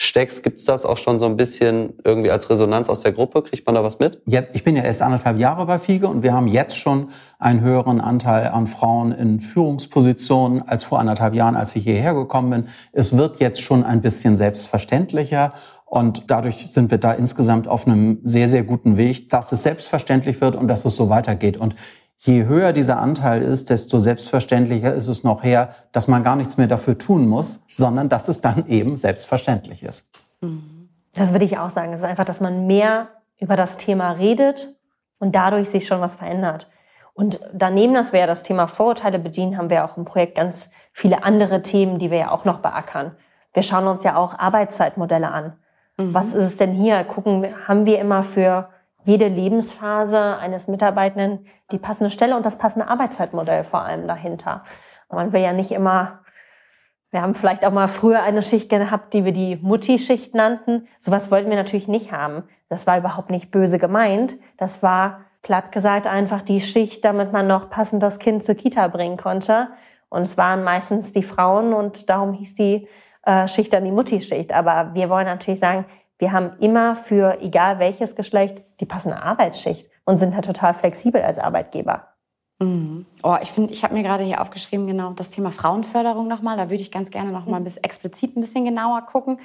[0.01, 0.43] steckst.
[0.43, 3.41] Gibt es das auch schon so ein bisschen irgendwie als Resonanz aus der Gruppe?
[3.41, 4.21] Kriegt man da was mit?
[4.25, 7.59] Ja, ich bin ja erst anderthalb Jahre bei FIGE und wir haben jetzt schon einen
[7.59, 12.67] höheren Anteil an Frauen in Führungspositionen als vor anderthalb Jahren, als ich hierher gekommen bin.
[12.93, 15.51] Es wird jetzt schon ein bisschen selbstverständlicher.
[15.85, 20.39] Und dadurch sind wir da insgesamt auf einem sehr, sehr guten Weg, dass es selbstverständlich
[20.39, 21.57] wird und dass es so weitergeht.
[21.57, 21.75] Und
[22.21, 26.57] Je höher dieser Anteil ist, desto selbstverständlicher ist es noch her, dass man gar nichts
[26.57, 30.11] mehr dafür tun muss, sondern dass es dann eben selbstverständlich ist.
[31.15, 31.93] Das würde ich auch sagen.
[31.93, 33.07] Es ist einfach, dass man mehr
[33.39, 34.75] über das Thema redet
[35.19, 36.69] und dadurch sich schon was verändert.
[37.13, 40.71] Und daneben, dass wir ja das Thema Vorurteile bedienen, haben wir auch im Projekt ganz
[40.91, 43.15] viele andere Themen, die wir ja auch noch beackern.
[43.53, 45.53] Wir schauen uns ja auch Arbeitszeitmodelle an.
[45.97, 46.13] Mhm.
[46.13, 47.03] Was ist es denn hier?
[47.05, 48.69] Gucken, haben wir immer für
[49.09, 54.63] jede Lebensphase eines Mitarbeitenden die passende Stelle und das passende Arbeitszeitmodell vor allem dahinter.
[55.09, 56.19] man will ja nicht immer,
[57.09, 60.87] wir haben vielleicht auch mal früher eine Schicht gehabt, die wir die Mutti-Schicht nannten.
[60.99, 62.43] Sowas wollten wir natürlich nicht haben.
[62.69, 64.37] Das war überhaupt nicht böse gemeint.
[64.57, 68.87] Das war platt gesagt einfach die Schicht, damit man noch passend das Kind zur Kita
[68.89, 69.69] bringen konnte.
[70.09, 72.87] Und es waren meistens die Frauen und darum hieß die
[73.23, 74.53] äh, Schicht dann die Mutti-Schicht.
[74.53, 75.85] Aber wir wollen natürlich sagen,
[76.19, 81.21] wir haben immer für egal welches Geschlecht die passende Arbeitsschicht und sind da total flexibel
[81.21, 82.09] als Arbeitgeber.
[82.59, 83.05] Mhm.
[83.23, 86.57] Oh, ich finde, ich habe mir gerade hier aufgeschrieben, genau das Thema Frauenförderung nochmal.
[86.57, 89.39] Da würde ich ganz gerne nochmal ein bisschen explizit ein bisschen genauer gucken.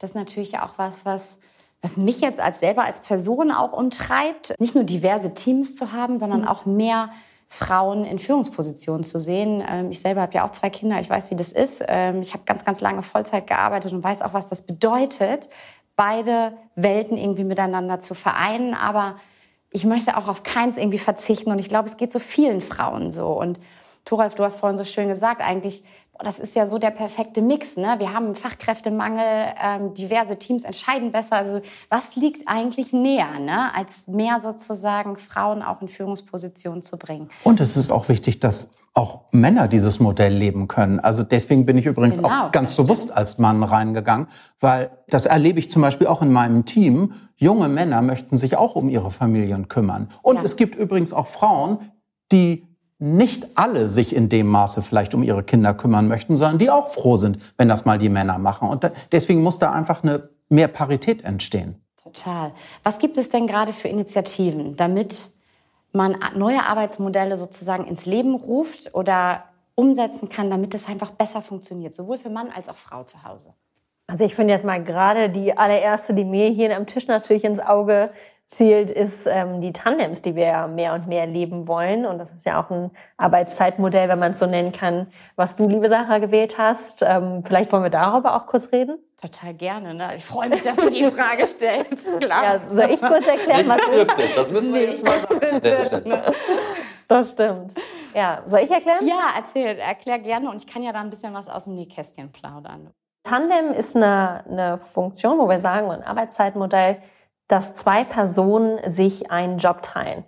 [0.00, 1.38] Das ist natürlich auch was, was,
[1.82, 4.54] was mich jetzt als selber als Person auch umtreibt.
[4.58, 6.48] Nicht nur diverse Teams zu haben, sondern mhm.
[6.48, 7.10] auch mehr
[7.50, 9.62] Frauen in Führungspositionen zu sehen.
[9.66, 11.82] Ähm, ich selber habe ja auch zwei Kinder, ich weiß, wie das ist.
[11.86, 15.48] Ähm, ich habe ganz, ganz lange Vollzeit gearbeitet und weiß auch, was das bedeutet,
[15.98, 18.72] beide Welten irgendwie miteinander zu vereinen.
[18.72, 19.16] Aber
[19.70, 21.50] ich möchte auch auf keins irgendwie verzichten.
[21.50, 23.32] Und ich glaube, es geht so vielen Frauen so.
[23.32, 23.58] Und
[24.04, 25.82] Thoralf, du hast vorhin so schön gesagt, eigentlich
[26.24, 27.76] das ist ja so der perfekte Mix.
[27.76, 27.96] Ne?
[27.98, 31.36] Wir haben Fachkräftemangel, ähm, diverse Teams entscheiden besser.
[31.36, 33.74] Also was liegt eigentlich näher, ne?
[33.74, 37.30] als mehr sozusagen Frauen auch in Führungspositionen zu bringen?
[37.44, 40.98] Und es ist auch wichtig, dass auch Männer dieses Modell leben können.
[40.98, 44.26] Also deswegen bin ich übrigens genau, auch ganz bewusst als Mann reingegangen,
[44.60, 47.12] weil das erlebe ich zum Beispiel auch in meinem Team.
[47.36, 50.08] Junge Männer möchten sich auch um ihre Familien kümmern.
[50.22, 50.42] Und ja.
[50.42, 51.78] es gibt übrigens auch Frauen,
[52.32, 52.67] die
[52.98, 56.88] nicht alle sich in dem Maße vielleicht um ihre Kinder kümmern möchten, sondern die auch
[56.88, 58.68] froh sind, wenn das mal die Männer machen.
[58.68, 61.80] Und deswegen muss da einfach eine mehr Parität entstehen.
[62.02, 62.52] Total.
[62.82, 65.30] Was gibt es denn gerade für Initiativen, damit
[65.92, 71.94] man neue Arbeitsmodelle sozusagen ins Leben ruft oder umsetzen kann, damit es einfach besser funktioniert,
[71.94, 73.54] sowohl für Mann als auch Frau zu Hause?
[74.10, 77.60] Also ich finde jetzt mal gerade die allererste, die mir hier am Tisch natürlich ins
[77.60, 78.10] Auge
[78.46, 82.06] zielt, ist ähm, die Tandems, die wir ja mehr und mehr leben wollen.
[82.06, 85.68] Und das ist ja auch ein Arbeitszeitmodell, wenn man es so nennen kann, was du,
[85.68, 87.02] liebe Sarah, gewählt hast.
[87.02, 88.98] Ähm, vielleicht wollen wir darüber auch kurz reden?
[89.20, 89.92] Total gerne.
[89.92, 90.16] Ne?
[90.16, 92.08] Ich freue mich, dass du die Frage stellst.
[92.20, 92.44] Klar.
[92.44, 94.36] Ja, soll ich kurz erklären, was ist?
[94.38, 96.12] Das müssen wir jetzt mal sagen.
[97.08, 97.72] Das stimmt.
[98.14, 99.06] Ja, soll ich erklären?
[99.06, 102.30] Ja, erzähl, erklär gerne und ich kann ja da ein bisschen was aus dem Nähkästchen
[102.32, 102.90] plaudern.
[103.28, 106.96] Tandem ist eine, eine Funktion, wo wir sagen, ein Arbeitszeitmodell,
[107.46, 110.24] dass zwei Personen sich einen Job teilen.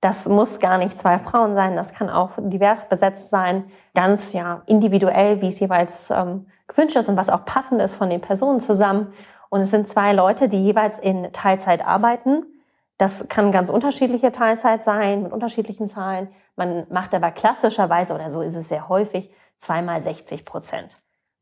[0.00, 4.62] Das muss gar nicht zwei Frauen sein, das kann auch divers besetzt sein, ganz ja
[4.64, 8.60] individuell, wie es jeweils ähm, gewünscht ist und was auch passend ist von den Personen
[8.60, 9.12] zusammen.
[9.50, 12.46] Und es sind zwei Leute, die jeweils in Teilzeit arbeiten.
[12.96, 16.28] Das kann ganz unterschiedliche Teilzeit sein, mit unterschiedlichen Zahlen.
[16.56, 20.96] Man macht aber klassischerweise, oder so ist es sehr häufig, zweimal 60 Prozent.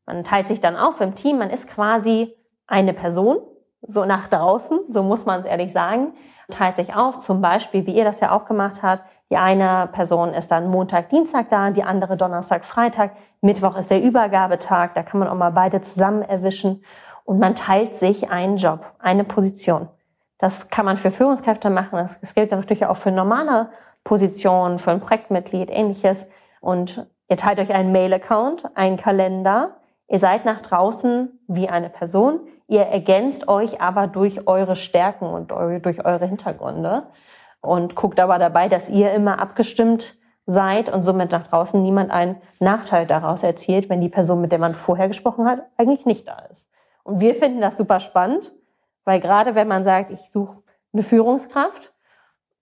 [0.09, 3.37] Man teilt sich dann auf im Team, man ist quasi eine Person,
[3.83, 6.13] so nach draußen, so muss man es ehrlich sagen,
[6.49, 10.33] teilt sich auf, zum Beispiel, wie ihr das ja auch gemacht habt, die eine Person
[10.33, 15.19] ist dann Montag, Dienstag da, die andere Donnerstag, Freitag, Mittwoch ist der Übergabetag, da kann
[15.19, 16.83] man auch mal beide zusammen erwischen
[17.23, 19.89] und man teilt sich einen Job, eine Position.
[20.39, 23.69] Das kann man für Führungskräfte machen, das gilt natürlich auch für normale
[24.03, 26.25] Positionen, für ein Projektmitglied, ähnliches.
[26.61, 29.78] Und ihr teilt euch einen Mail-Account, einen Kalender,
[30.09, 32.41] Ihr seid nach draußen wie eine Person.
[32.67, 37.07] Ihr ergänzt euch aber durch eure Stärken und durch eure Hintergründe
[37.61, 40.15] und guckt aber dabei, dass ihr immer abgestimmt
[40.47, 44.57] seid und somit nach draußen niemand einen Nachteil daraus erzielt, wenn die Person, mit der
[44.57, 46.67] man vorher gesprochen hat, eigentlich nicht da ist.
[47.03, 48.51] Und wir finden das super spannend,
[49.05, 51.93] weil gerade wenn man sagt, ich suche eine Führungskraft,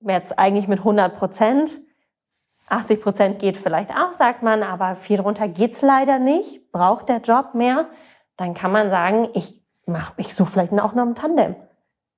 [0.02, 1.80] jetzt eigentlich mit 100 Prozent,
[2.68, 6.72] 80 Prozent geht vielleicht auch, sagt man, aber viel drunter geht's leider nicht.
[6.72, 7.86] Braucht der Job mehr?
[8.36, 11.56] Dann kann man sagen, ich mach, ich suche vielleicht auch noch ein Tandem.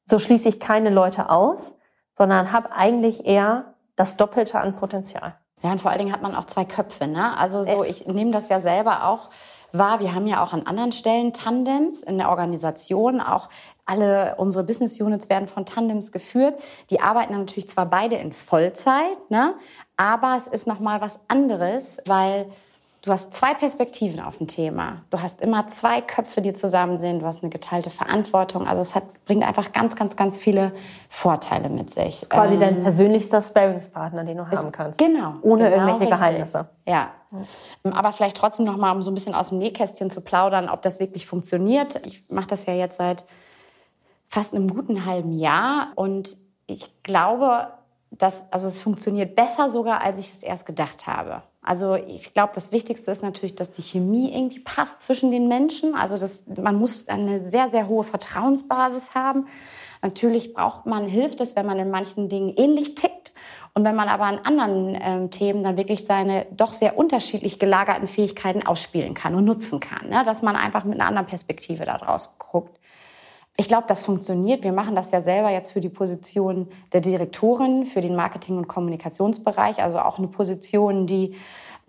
[0.06, 1.76] So schließe ich keine Leute aus,
[2.18, 5.36] sondern habe eigentlich eher das Doppelte an Potenzial.
[5.62, 7.08] Ja, und vor allen Dingen hat man auch zwei Köpfe.
[7.08, 7.38] Ne?
[7.38, 9.30] Also so, ich nehme das ja selber auch
[9.72, 10.00] wahr.
[10.00, 13.22] Wir haben ja auch an anderen Stellen Tandems in der Organisation.
[13.22, 13.50] Auch
[13.86, 16.62] alle unsere Business Units werden von Tandems geführt.
[16.90, 19.56] Die arbeiten natürlich zwar beide in Vollzeit, ne?
[20.00, 22.46] Aber es ist noch mal was anderes, weil
[23.02, 25.02] du hast zwei Perspektiven auf ein Thema.
[25.10, 27.20] Du hast immer zwei Köpfe, die zusammen sind.
[27.20, 28.66] Du hast eine geteilte Verantwortung.
[28.66, 30.72] Also es hat, bringt einfach ganz, ganz, ganz viele
[31.10, 32.30] Vorteile mit sich.
[32.30, 35.00] quasi ähm, dein persönlichster Sparringspartner, den du haben ist, kannst.
[35.00, 35.34] Genau.
[35.42, 36.18] Ohne genau irgendwelche richtig.
[36.18, 36.70] Geheimnisse.
[36.88, 37.10] Ja.
[37.84, 40.82] Aber vielleicht trotzdem noch mal, um so ein bisschen aus dem Nähkästchen zu plaudern, ob
[40.82, 42.00] das wirklich funktioniert.
[42.06, 43.26] Ich mache das ja jetzt seit
[44.30, 47.68] fast einem guten halben Jahr und ich glaube,
[48.12, 51.44] das, also es funktioniert besser sogar, als ich es erst gedacht habe.
[51.62, 55.94] Also ich glaube, das Wichtigste ist natürlich, dass die Chemie irgendwie passt zwischen den Menschen.
[55.94, 59.48] Also das, man muss eine sehr, sehr hohe Vertrauensbasis haben.
[60.02, 63.34] Natürlich braucht man, hilft es, wenn man in manchen Dingen ähnlich tickt.
[63.76, 68.08] Und wenn man aber an anderen ähm, Themen dann wirklich seine doch sehr unterschiedlich gelagerten
[68.08, 70.10] Fähigkeiten ausspielen kann und nutzen kann.
[70.10, 70.24] Ne?
[70.26, 72.79] Dass man einfach mit einer anderen Perspektive daraus guckt.
[73.60, 74.64] Ich glaube, das funktioniert.
[74.64, 78.70] Wir machen das ja selber jetzt für die Position der Direktorin, für den Marketing- und
[78.70, 79.84] Kommunikationsbereich.
[79.84, 81.36] Also auch eine Position, die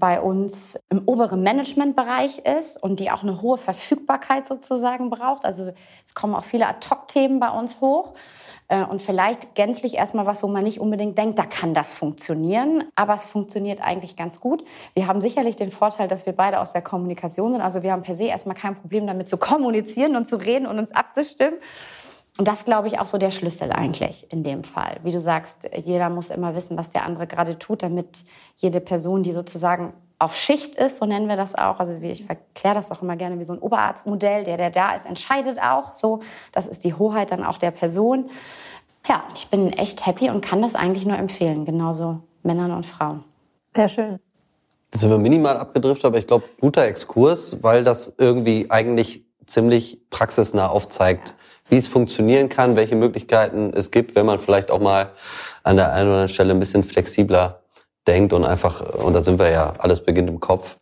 [0.00, 5.44] bei uns im oberen Managementbereich ist und die auch eine hohe Verfügbarkeit sozusagen braucht.
[5.44, 5.72] Also
[6.04, 8.14] es kommen auch viele Ad-Hoc-Themen bei uns hoch.
[8.70, 12.84] Äh, und vielleicht gänzlich erstmal was, wo man nicht unbedingt denkt, da kann das funktionieren.
[12.94, 14.64] Aber es funktioniert eigentlich ganz gut.
[14.94, 17.60] Wir haben sicherlich den Vorteil, dass wir beide aus der Kommunikation sind.
[17.60, 20.78] Also wir haben per se erstmal kein Problem damit zu kommunizieren und zu reden und
[20.78, 21.58] uns abzustimmen.
[22.40, 24.96] Und das glaube ich auch so der Schlüssel eigentlich in dem Fall.
[25.02, 28.24] Wie du sagst, jeder muss immer wissen, was der andere gerade tut, damit
[28.56, 31.80] jede Person, die sozusagen auf Schicht ist, so nennen wir das auch.
[31.80, 34.44] Also ich verkläre das auch immer gerne wie so ein Oberarztmodell.
[34.44, 36.20] Der, der da ist, entscheidet auch so.
[36.50, 38.30] Das ist die Hoheit dann auch der Person.
[39.06, 41.66] Ja, ich bin echt happy und kann das eigentlich nur empfehlen.
[41.66, 43.22] Genauso Männern und Frauen.
[43.76, 44.18] Sehr schön.
[44.92, 50.00] Das sind wir minimal abgedriftet, aber ich glaube, guter Exkurs, weil das irgendwie eigentlich ziemlich
[50.08, 51.34] praxisnah aufzeigt,
[51.70, 55.10] wie es funktionieren kann, welche Möglichkeiten es gibt, wenn man vielleicht auch mal
[55.62, 57.62] an der einen oder anderen Stelle ein bisschen flexibler
[58.06, 60.76] denkt und einfach, und da sind wir ja, alles beginnt im Kopf,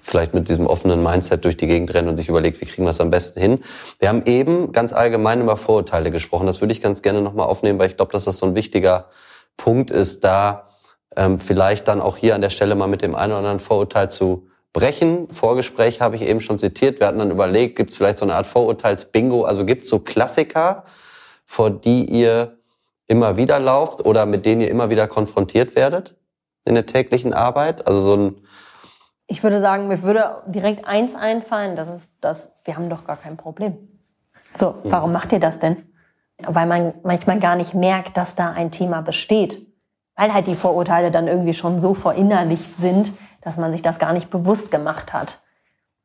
[0.00, 2.90] vielleicht mit diesem offenen Mindset durch die Gegend rennen und sich überlegt, wie kriegen wir
[2.90, 3.60] es am besten hin.
[3.98, 6.46] Wir haben eben ganz allgemein über Vorurteile gesprochen.
[6.46, 9.06] Das würde ich ganz gerne nochmal aufnehmen, weil ich glaube, dass das so ein wichtiger
[9.56, 10.68] Punkt ist, da
[11.16, 14.10] ähm, vielleicht dann auch hier an der Stelle mal mit dem einen oder anderen Vorurteil
[14.10, 14.47] zu
[14.78, 15.28] brechen.
[15.30, 17.00] Vorgespräch habe ich eben schon zitiert.
[17.00, 19.42] Wir hatten dann überlegt, gibt es vielleicht so eine Art Vorurteils-Bingo?
[19.44, 20.84] Also gibt es so Klassiker,
[21.46, 22.58] vor die ihr
[23.08, 26.14] immer wieder lauft oder mit denen ihr immer wieder konfrontiert werdet
[26.64, 27.88] in der täglichen Arbeit?
[27.88, 28.34] Also so ein
[29.30, 33.18] ich würde sagen, mir würde direkt eins einfallen, das ist das, wir haben doch gar
[33.18, 33.76] kein Problem.
[34.56, 35.76] So, warum macht ihr das denn?
[36.38, 39.66] Weil man manchmal gar nicht merkt, dass da ein Thema besteht.
[40.16, 44.12] Weil halt die Vorurteile dann irgendwie schon so verinnerlicht sind, dass man sich das gar
[44.12, 45.40] nicht bewusst gemacht hat.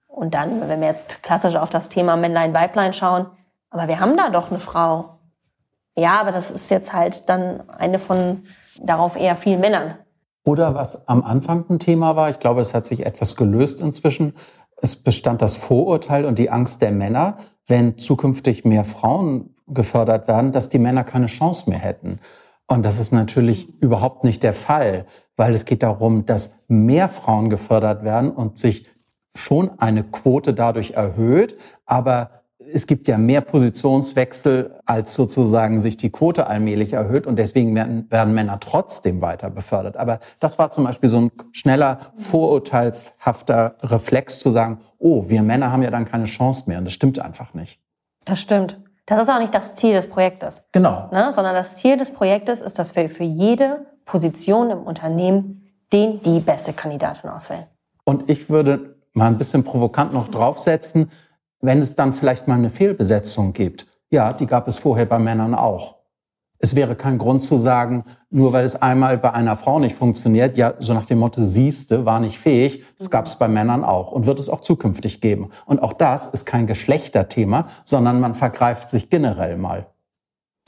[0.08, 3.26] Und dann, wenn wir jetzt klassisch auf das Thema Männlein, Weiblein schauen,
[3.70, 5.20] aber wir haben da doch eine Frau.
[5.96, 8.44] Ja, aber das ist jetzt halt dann eine von
[8.80, 9.98] darauf eher vielen Männern.
[10.46, 14.34] Oder was am Anfang ein Thema war, ich glaube, es hat sich etwas gelöst inzwischen.
[14.78, 20.52] Es bestand das Vorurteil und die Angst der Männer, wenn zukünftig mehr Frauen gefördert werden,
[20.52, 22.20] dass die Männer keine Chance mehr hätten.
[22.68, 27.50] Und das ist natürlich überhaupt nicht der Fall, weil es geht darum, dass mehr Frauen
[27.50, 28.88] gefördert werden und sich
[29.36, 36.12] schon eine Quote dadurch erhöht, aber es gibt ja mehr Positionswechsel, als sozusagen sich die
[36.12, 39.98] Quote allmählich erhöht und deswegen werden, Männer trotzdem weiter befördert.
[39.98, 45.72] Aber das war zum Beispiel so ein schneller, vorurteilshafter Reflex zu sagen, oh, wir Männer
[45.72, 47.80] haben ja dann keine Chance mehr und das stimmt einfach nicht.
[48.26, 48.80] Das stimmt.
[49.06, 50.64] Das ist auch nicht das Ziel des Projektes.
[50.72, 51.10] Genau.
[51.12, 51.34] Ne?
[51.34, 55.64] Sondern das Ziel des Projektes ist, dass wir für jede Position im Unternehmen
[55.94, 57.66] den die beste Kandidatin auswählen.
[58.04, 61.12] Und ich würde mal ein bisschen provokant noch draufsetzen,
[61.62, 63.88] wenn es dann vielleicht mal eine Fehlbesetzung gibt.
[64.10, 65.96] Ja, die gab es vorher bei Männern auch.
[66.60, 70.56] Es wäre kein Grund zu sagen, nur weil es einmal bei einer Frau nicht funktioniert,
[70.58, 74.12] ja, so nach dem Motto, siehste, war nicht fähig, das gab es bei Männern auch
[74.12, 75.50] und wird es auch zukünftig geben.
[75.66, 79.88] Und auch das ist kein Geschlechterthema, sondern man vergreift sich generell mal.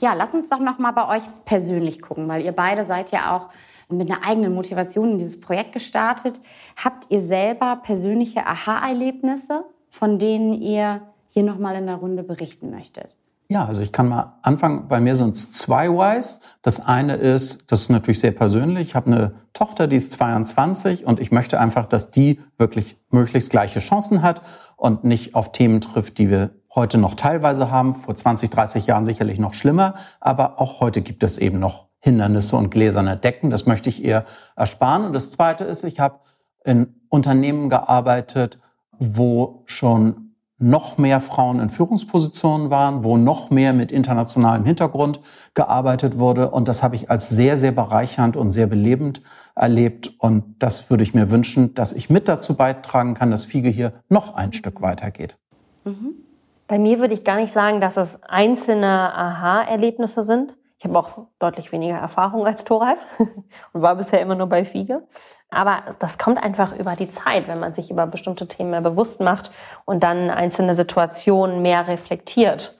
[0.01, 3.35] Ja, lass uns doch noch mal bei euch persönlich gucken, weil ihr beide seid ja
[3.35, 3.47] auch
[3.87, 6.41] mit einer eigenen Motivation in dieses Projekt gestartet.
[6.83, 12.71] Habt ihr selber persönliche Aha-Erlebnisse, von denen ihr hier noch mal in der Runde berichten
[12.71, 13.15] möchtet?
[13.47, 14.87] Ja, also ich kann mal anfangen.
[14.87, 16.41] Bei mir sind es zwei Whys.
[16.61, 18.89] Das eine ist, das ist natürlich sehr persönlich.
[18.89, 23.51] Ich habe eine Tochter, die ist 22 und ich möchte einfach, dass die wirklich möglichst
[23.51, 24.41] gleiche Chancen hat
[24.75, 27.95] und nicht auf Themen trifft, die wir heute noch teilweise haben.
[27.95, 29.95] Vor 20, 30 Jahren sicherlich noch schlimmer.
[30.19, 33.49] Aber auch heute gibt es eben noch Hindernisse und gläserne Decken.
[33.49, 35.05] Das möchte ich ihr ersparen.
[35.05, 36.19] Und das zweite ist, ich habe
[36.63, 38.59] in Unternehmen gearbeitet,
[38.99, 40.25] wo schon
[40.57, 45.19] noch mehr Frauen in Führungspositionen waren, wo noch mehr mit internationalem Hintergrund
[45.53, 46.51] gearbeitet wurde.
[46.51, 49.21] Und das habe ich als sehr, sehr bereichernd und sehr belebend
[49.53, 50.13] erlebt.
[50.17, 53.93] Und das würde ich mir wünschen, dass ich mit dazu beitragen kann, dass Fiege hier
[54.07, 55.37] noch ein Stück weitergeht.
[55.83, 56.24] Mhm.
[56.67, 60.55] Bei mir würde ich gar nicht sagen, dass es einzelne Aha-Erlebnisse sind.
[60.77, 62.99] Ich habe auch deutlich weniger Erfahrung als Thoralf
[63.73, 65.03] und war bisher immer nur bei Fiege.
[65.49, 69.21] Aber das kommt einfach über die Zeit, wenn man sich über bestimmte Themen mehr bewusst
[69.21, 69.51] macht
[69.85, 72.77] und dann einzelne Situationen mehr reflektiert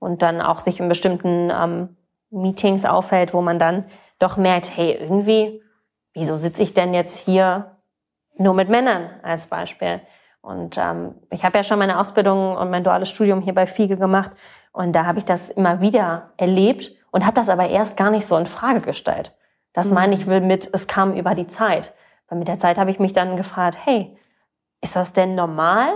[0.00, 1.96] und dann auch sich in bestimmten ähm,
[2.30, 3.84] Meetings aufhält, wo man dann
[4.18, 5.62] doch merkt, hey, irgendwie,
[6.12, 7.76] wieso sitze ich denn jetzt hier
[8.36, 10.00] nur mit Männern als Beispiel?
[10.42, 13.96] Und ähm, ich habe ja schon meine Ausbildung und mein duales Studium hier bei Fiege
[13.96, 14.30] gemacht
[14.72, 18.26] und da habe ich das immer wieder erlebt und habe das aber erst gar nicht
[18.26, 19.34] so in Frage gestellt.
[19.72, 19.94] Das mhm.
[19.94, 21.92] meine ich will mit, es kam über die Zeit.
[22.28, 24.16] Weil mit der Zeit habe ich mich dann gefragt, hey,
[24.80, 25.88] ist das denn normal?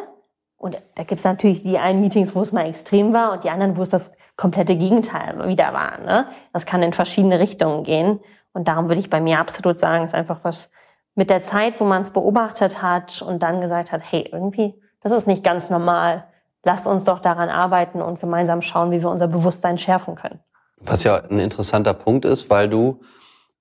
[0.56, 3.50] Und da gibt es natürlich die einen Meetings, wo es mal extrem war und die
[3.50, 5.98] anderen, wo es das komplette Gegenteil wieder war.
[5.98, 6.26] Ne?
[6.52, 8.20] Das kann in verschiedene Richtungen gehen.
[8.52, 10.70] Und darum würde ich bei mir absolut sagen, ist einfach was
[11.14, 15.12] mit der Zeit, wo man es beobachtet hat und dann gesagt hat, hey, irgendwie, das
[15.12, 16.24] ist nicht ganz normal.
[16.64, 20.40] Lasst uns doch daran arbeiten und gemeinsam schauen, wie wir unser Bewusstsein schärfen können.
[20.80, 23.00] Was ja ein interessanter Punkt ist, weil du,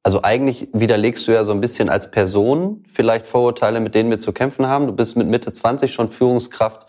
[0.04, 4.20] also eigentlich widerlegst du ja so ein bisschen als Person vielleicht Vorurteile, mit denen wir
[4.20, 4.88] zu kämpfen haben.
[4.88, 6.88] Du bist mit Mitte 20 schon Führungskraft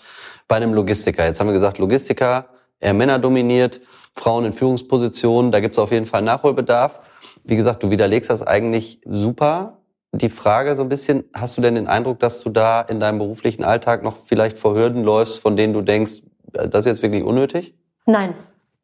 [0.48, 1.24] bei einem Logistiker.
[1.24, 2.46] Jetzt haben wir gesagt, Logistiker,
[2.80, 3.80] eher Männer dominiert,
[4.14, 7.00] Frauen in Führungspositionen, da gibt es auf jeden Fall Nachholbedarf.
[7.42, 9.78] Wie gesagt, du widerlegst das eigentlich super.
[10.16, 13.18] Die Frage so ein bisschen, hast du denn den Eindruck, dass du da in deinem
[13.18, 17.02] beruflichen Alltag noch vielleicht vor Hürden läufst, von denen du denkst, äh, das ist jetzt
[17.02, 17.74] wirklich unnötig?
[18.06, 18.34] Nein.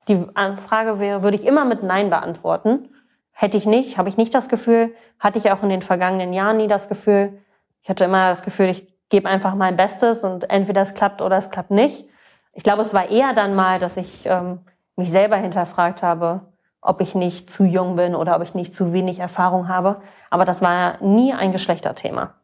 [0.09, 0.27] Die
[0.67, 2.89] Frage wäre, würde ich immer mit Nein beantworten.
[3.31, 6.57] Hätte ich nicht, habe ich nicht das Gefühl, hatte ich auch in den vergangenen Jahren
[6.57, 7.39] nie das Gefühl.
[7.81, 11.37] Ich hatte immer das Gefühl, ich gebe einfach mein Bestes und entweder es klappt oder
[11.37, 12.07] es klappt nicht.
[12.55, 14.61] Ich glaube, es war eher dann mal, dass ich ähm,
[14.97, 16.41] mich selber hinterfragt habe,
[16.83, 20.01] ob ich nicht zu jung bin oder ob ich nicht zu wenig Erfahrung habe.
[20.31, 22.35] Aber das war nie ein Geschlechterthema.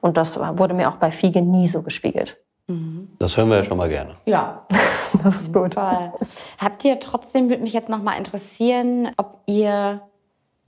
[0.00, 2.38] Und das wurde mir auch bei Fiege nie so gespiegelt.
[2.66, 3.10] Mhm.
[3.18, 4.12] Das hören wir ja schon mal gerne.
[4.26, 4.66] Ja,
[5.22, 5.74] das ist gut.
[5.74, 6.12] Fall.
[6.58, 10.00] Habt ihr trotzdem, würde mich jetzt noch mal interessieren, ob ihr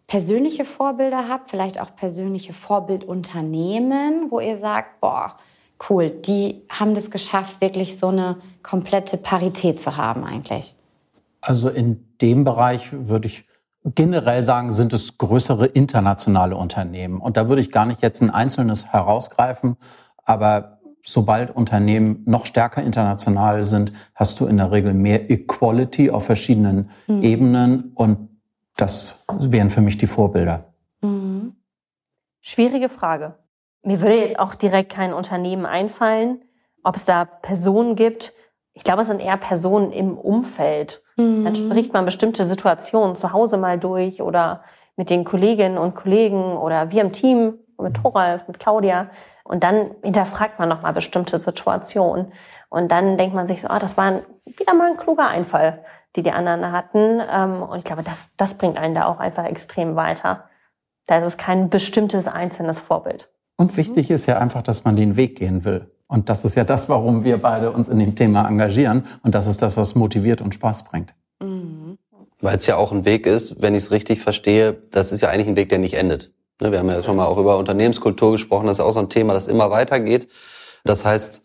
[0.07, 5.37] persönliche Vorbilder habt, vielleicht auch persönliche Vorbildunternehmen, wo ihr sagt, boah,
[5.89, 10.75] cool, die haben das geschafft, wirklich so eine komplette Parität zu haben eigentlich.
[11.43, 13.47] Also in dem Bereich würde ich
[13.85, 17.21] generell sagen, sind es größere internationale Unternehmen.
[17.21, 19.77] Und da würde ich gar nicht jetzt ein einzelnes herausgreifen,
[20.25, 26.25] aber sobald Unternehmen noch stärker international sind, hast du in der Regel mehr Equality auf
[26.25, 27.23] verschiedenen mhm.
[27.25, 28.29] Ebenen und
[28.77, 30.73] das wären für mich die Vorbilder.
[31.01, 31.57] Mhm.
[32.41, 33.35] Schwierige Frage.
[33.83, 36.43] Mir würde jetzt auch direkt kein Unternehmen einfallen,
[36.85, 38.33] ob es da Personen gibt.
[38.75, 41.45] Ich glaube, es sind eher Personen im Umfeld Mhm.
[41.45, 44.63] Dann spricht man bestimmte Situationen zu Hause mal durch oder
[44.97, 49.11] mit den Kolleginnen und Kollegen oder wir im Team, mit Thoralf, mit Claudia.
[49.45, 52.33] Und dann hinterfragt man nochmal bestimmte Situationen.
[52.69, 55.85] Und dann denkt man sich so, ah, das war ein, wieder mal ein kluger Einfall,
[56.17, 57.21] die die anderen hatten.
[57.31, 60.45] Ähm, und ich glaube, das, das bringt einen da auch einfach extrem weiter.
[61.07, 63.29] Da ist es kein bestimmtes einzelnes Vorbild.
[63.57, 65.92] Und wichtig ist ja einfach, dass man den Weg gehen will.
[66.13, 69.07] Und das ist ja das, warum wir beide uns in dem Thema engagieren.
[69.23, 71.15] Und das ist das, was motiviert und Spaß bringt.
[71.43, 71.97] Mhm.
[72.43, 75.31] Weil es ja auch ein Weg ist, wenn ich es richtig verstehe, das ist ja
[75.31, 76.31] eigentlich ein Weg, der nicht endet.
[76.61, 79.09] Ne, wir haben ja schon mal auch über Unternehmenskultur gesprochen, das ist auch so ein
[79.09, 80.29] Thema, das immer weitergeht.
[80.85, 81.41] Das heißt,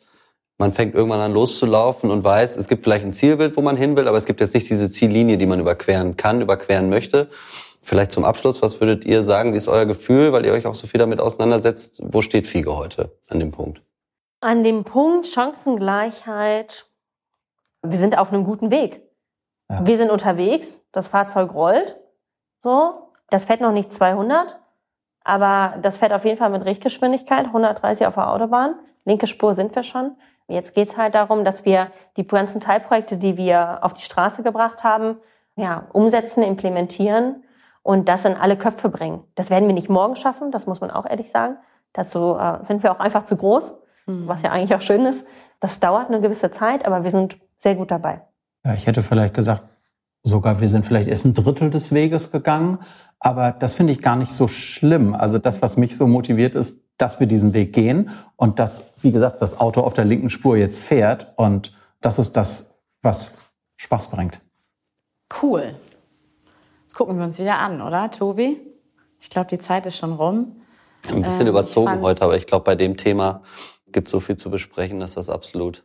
[0.57, 3.95] man fängt irgendwann an loszulaufen und weiß, es gibt vielleicht ein Zielbild, wo man hin
[3.95, 7.29] will, aber es gibt jetzt nicht diese Ziellinie, die man überqueren kann, überqueren möchte.
[7.81, 10.75] Vielleicht zum Abschluss, was würdet ihr sagen, wie ist euer Gefühl, weil ihr euch auch
[10.75, 12.01] so viel damit auseinandersetzt?
[12.03, 13.81] Wo steht Fiege heute an dem Punkt?
[14.39, 16.85] An dem Punkt Chancengleichheit,
[17.81, 19.01] wir sind auf einem guten Weg.
[19.69, 19.85] Ja.
[19.85, 21.97] Wir sind unterwegs, das Fahrzeug rollt,
[22.63, 24.59] so, das fährt noch nicht 200,
[25.23, 28.75] aber das fährt auf jeden Fall mit Richtgeschwindigkeit, 130 auf der Autobahn.
[29.05, 30.15] Linke Spur sind wir schon.
[30.47, 34.83] Jetzt geht's halt darum, dass wir die ganzen Teilprojekte, die wir auf die Straße gebracht
[34.83, 35.17] haben,
[35.55, 37.43] ja, umsetzen, implementieren
[37.83, 39.25] und das in alle Köpfe bringen.
[39.35, 41.57] Das werden wir nicht morgen schaffen, das muss man auch ehrlich sagen.
[41.91, 43.73] Dazu äh, sind wir auch einfach zu groß
[44.07, 45.25] was ja eigentlich auch schön ist.
[45.59, 48.21] Das dauert eine gewisse Zeit, aber wir sind sehr gut dabei.
[48.65, 49.63] Ja, ich hätte vielleicht gesagt,
[50.23, 52.79] sogar wir sind vielleicht erst ein Drittel des Weges gegangen,
[53.19, 55.13] aber das finde ich gar nicht so schlimm.
[55.13, 59.11] Also das, was mich so motiviert, ist, dass wir diesen Weg gehen und dass, wie
[59.11, 63.33] gesagt, das Auto auf der linken Spur jetzt fährt und das ist das, was
[63.75, 64.39] Spaß bringt.
[65.41, 65.73] Cool.
[66.83, 68.59] Jetzt gucken wir uns wieder an, oder, Tobi?
[69.19, 70.61] Ich glaube, die Zeit ist schon rum.
[71.07, 73.41] Ein bisschen ähm, überzogen heute, aber ich glaube, bei dem Thema
[73.97, 75.83] gibt so viel zu besprechen, dass das absolut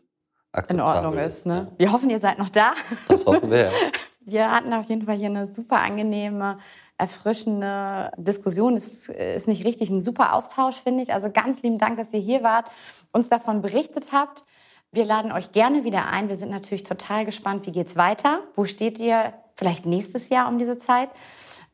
[0.68, 1.46] in Ordnung ist.
[1.46, 1.72] Ne?
[1.78, 2.74] Wir hoffen, ihr seid noch da.
[3.08, 3.62] Das hoffen wir.
[3.62, 3.70] Ja.
[4.24, 6.58] Wir hatten auf jeden Fall hier eine super angenehme,
[6.96, 8.76] erfrischende Diskussion.
[8.76, 11.12] Es ist nicht richtig ein super Austausch, finde ich.
[11.12, 12.66] Also ganz lieben Dank, dass ihr hier wart,
[13.12, 14.44] uns davon berichtet habt.
[14.92, 16.28] Wir laden euch gerne wieder ein.
[16.28, 18.44] Wir sind natürlich total gespannt, wie geht's weiter?
[18.54, 21.08] Wo steht ihr vielleicht nächstes Jahr um diese Zeit?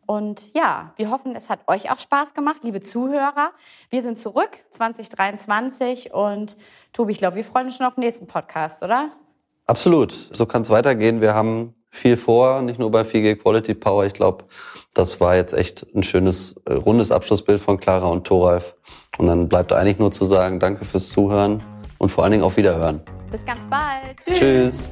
[0.08, 3.50] Und ja, wir hoffen, es hat euch auch Spaß gemacht, liebe Zuhörer.
[3.90, 6.56] Wir sind zurück 2023 und
[6.94, 9.10] Tobi, ich glaube, wir freuen uns schon auf den nächsten Podcast, oder?
[9.66, 10.30] Absolut.
[10.32, 11.20] So kann es weitergehen.
[11.20, 14.06] Wir haben viel vor, nicht nur bei 4G Quality Power.
[14.06, 14.46] Ich glaube,
[14.94, 18.74] das war jetzt echt ein schönes, äh, rundes Abschlussbild von Clara und Thoralf.
[19.18, 21.62] Und dann bleibt eigentlich nur zu sagen, danke fürs Zuhören
[21.98, 23.02] und vor allen Dingen auf Wiederhören.
[23.30, 24.18] Bis ganz bald.
[24.24, 24.38] Tschüss.
[24.38, 24.90] Tschüss.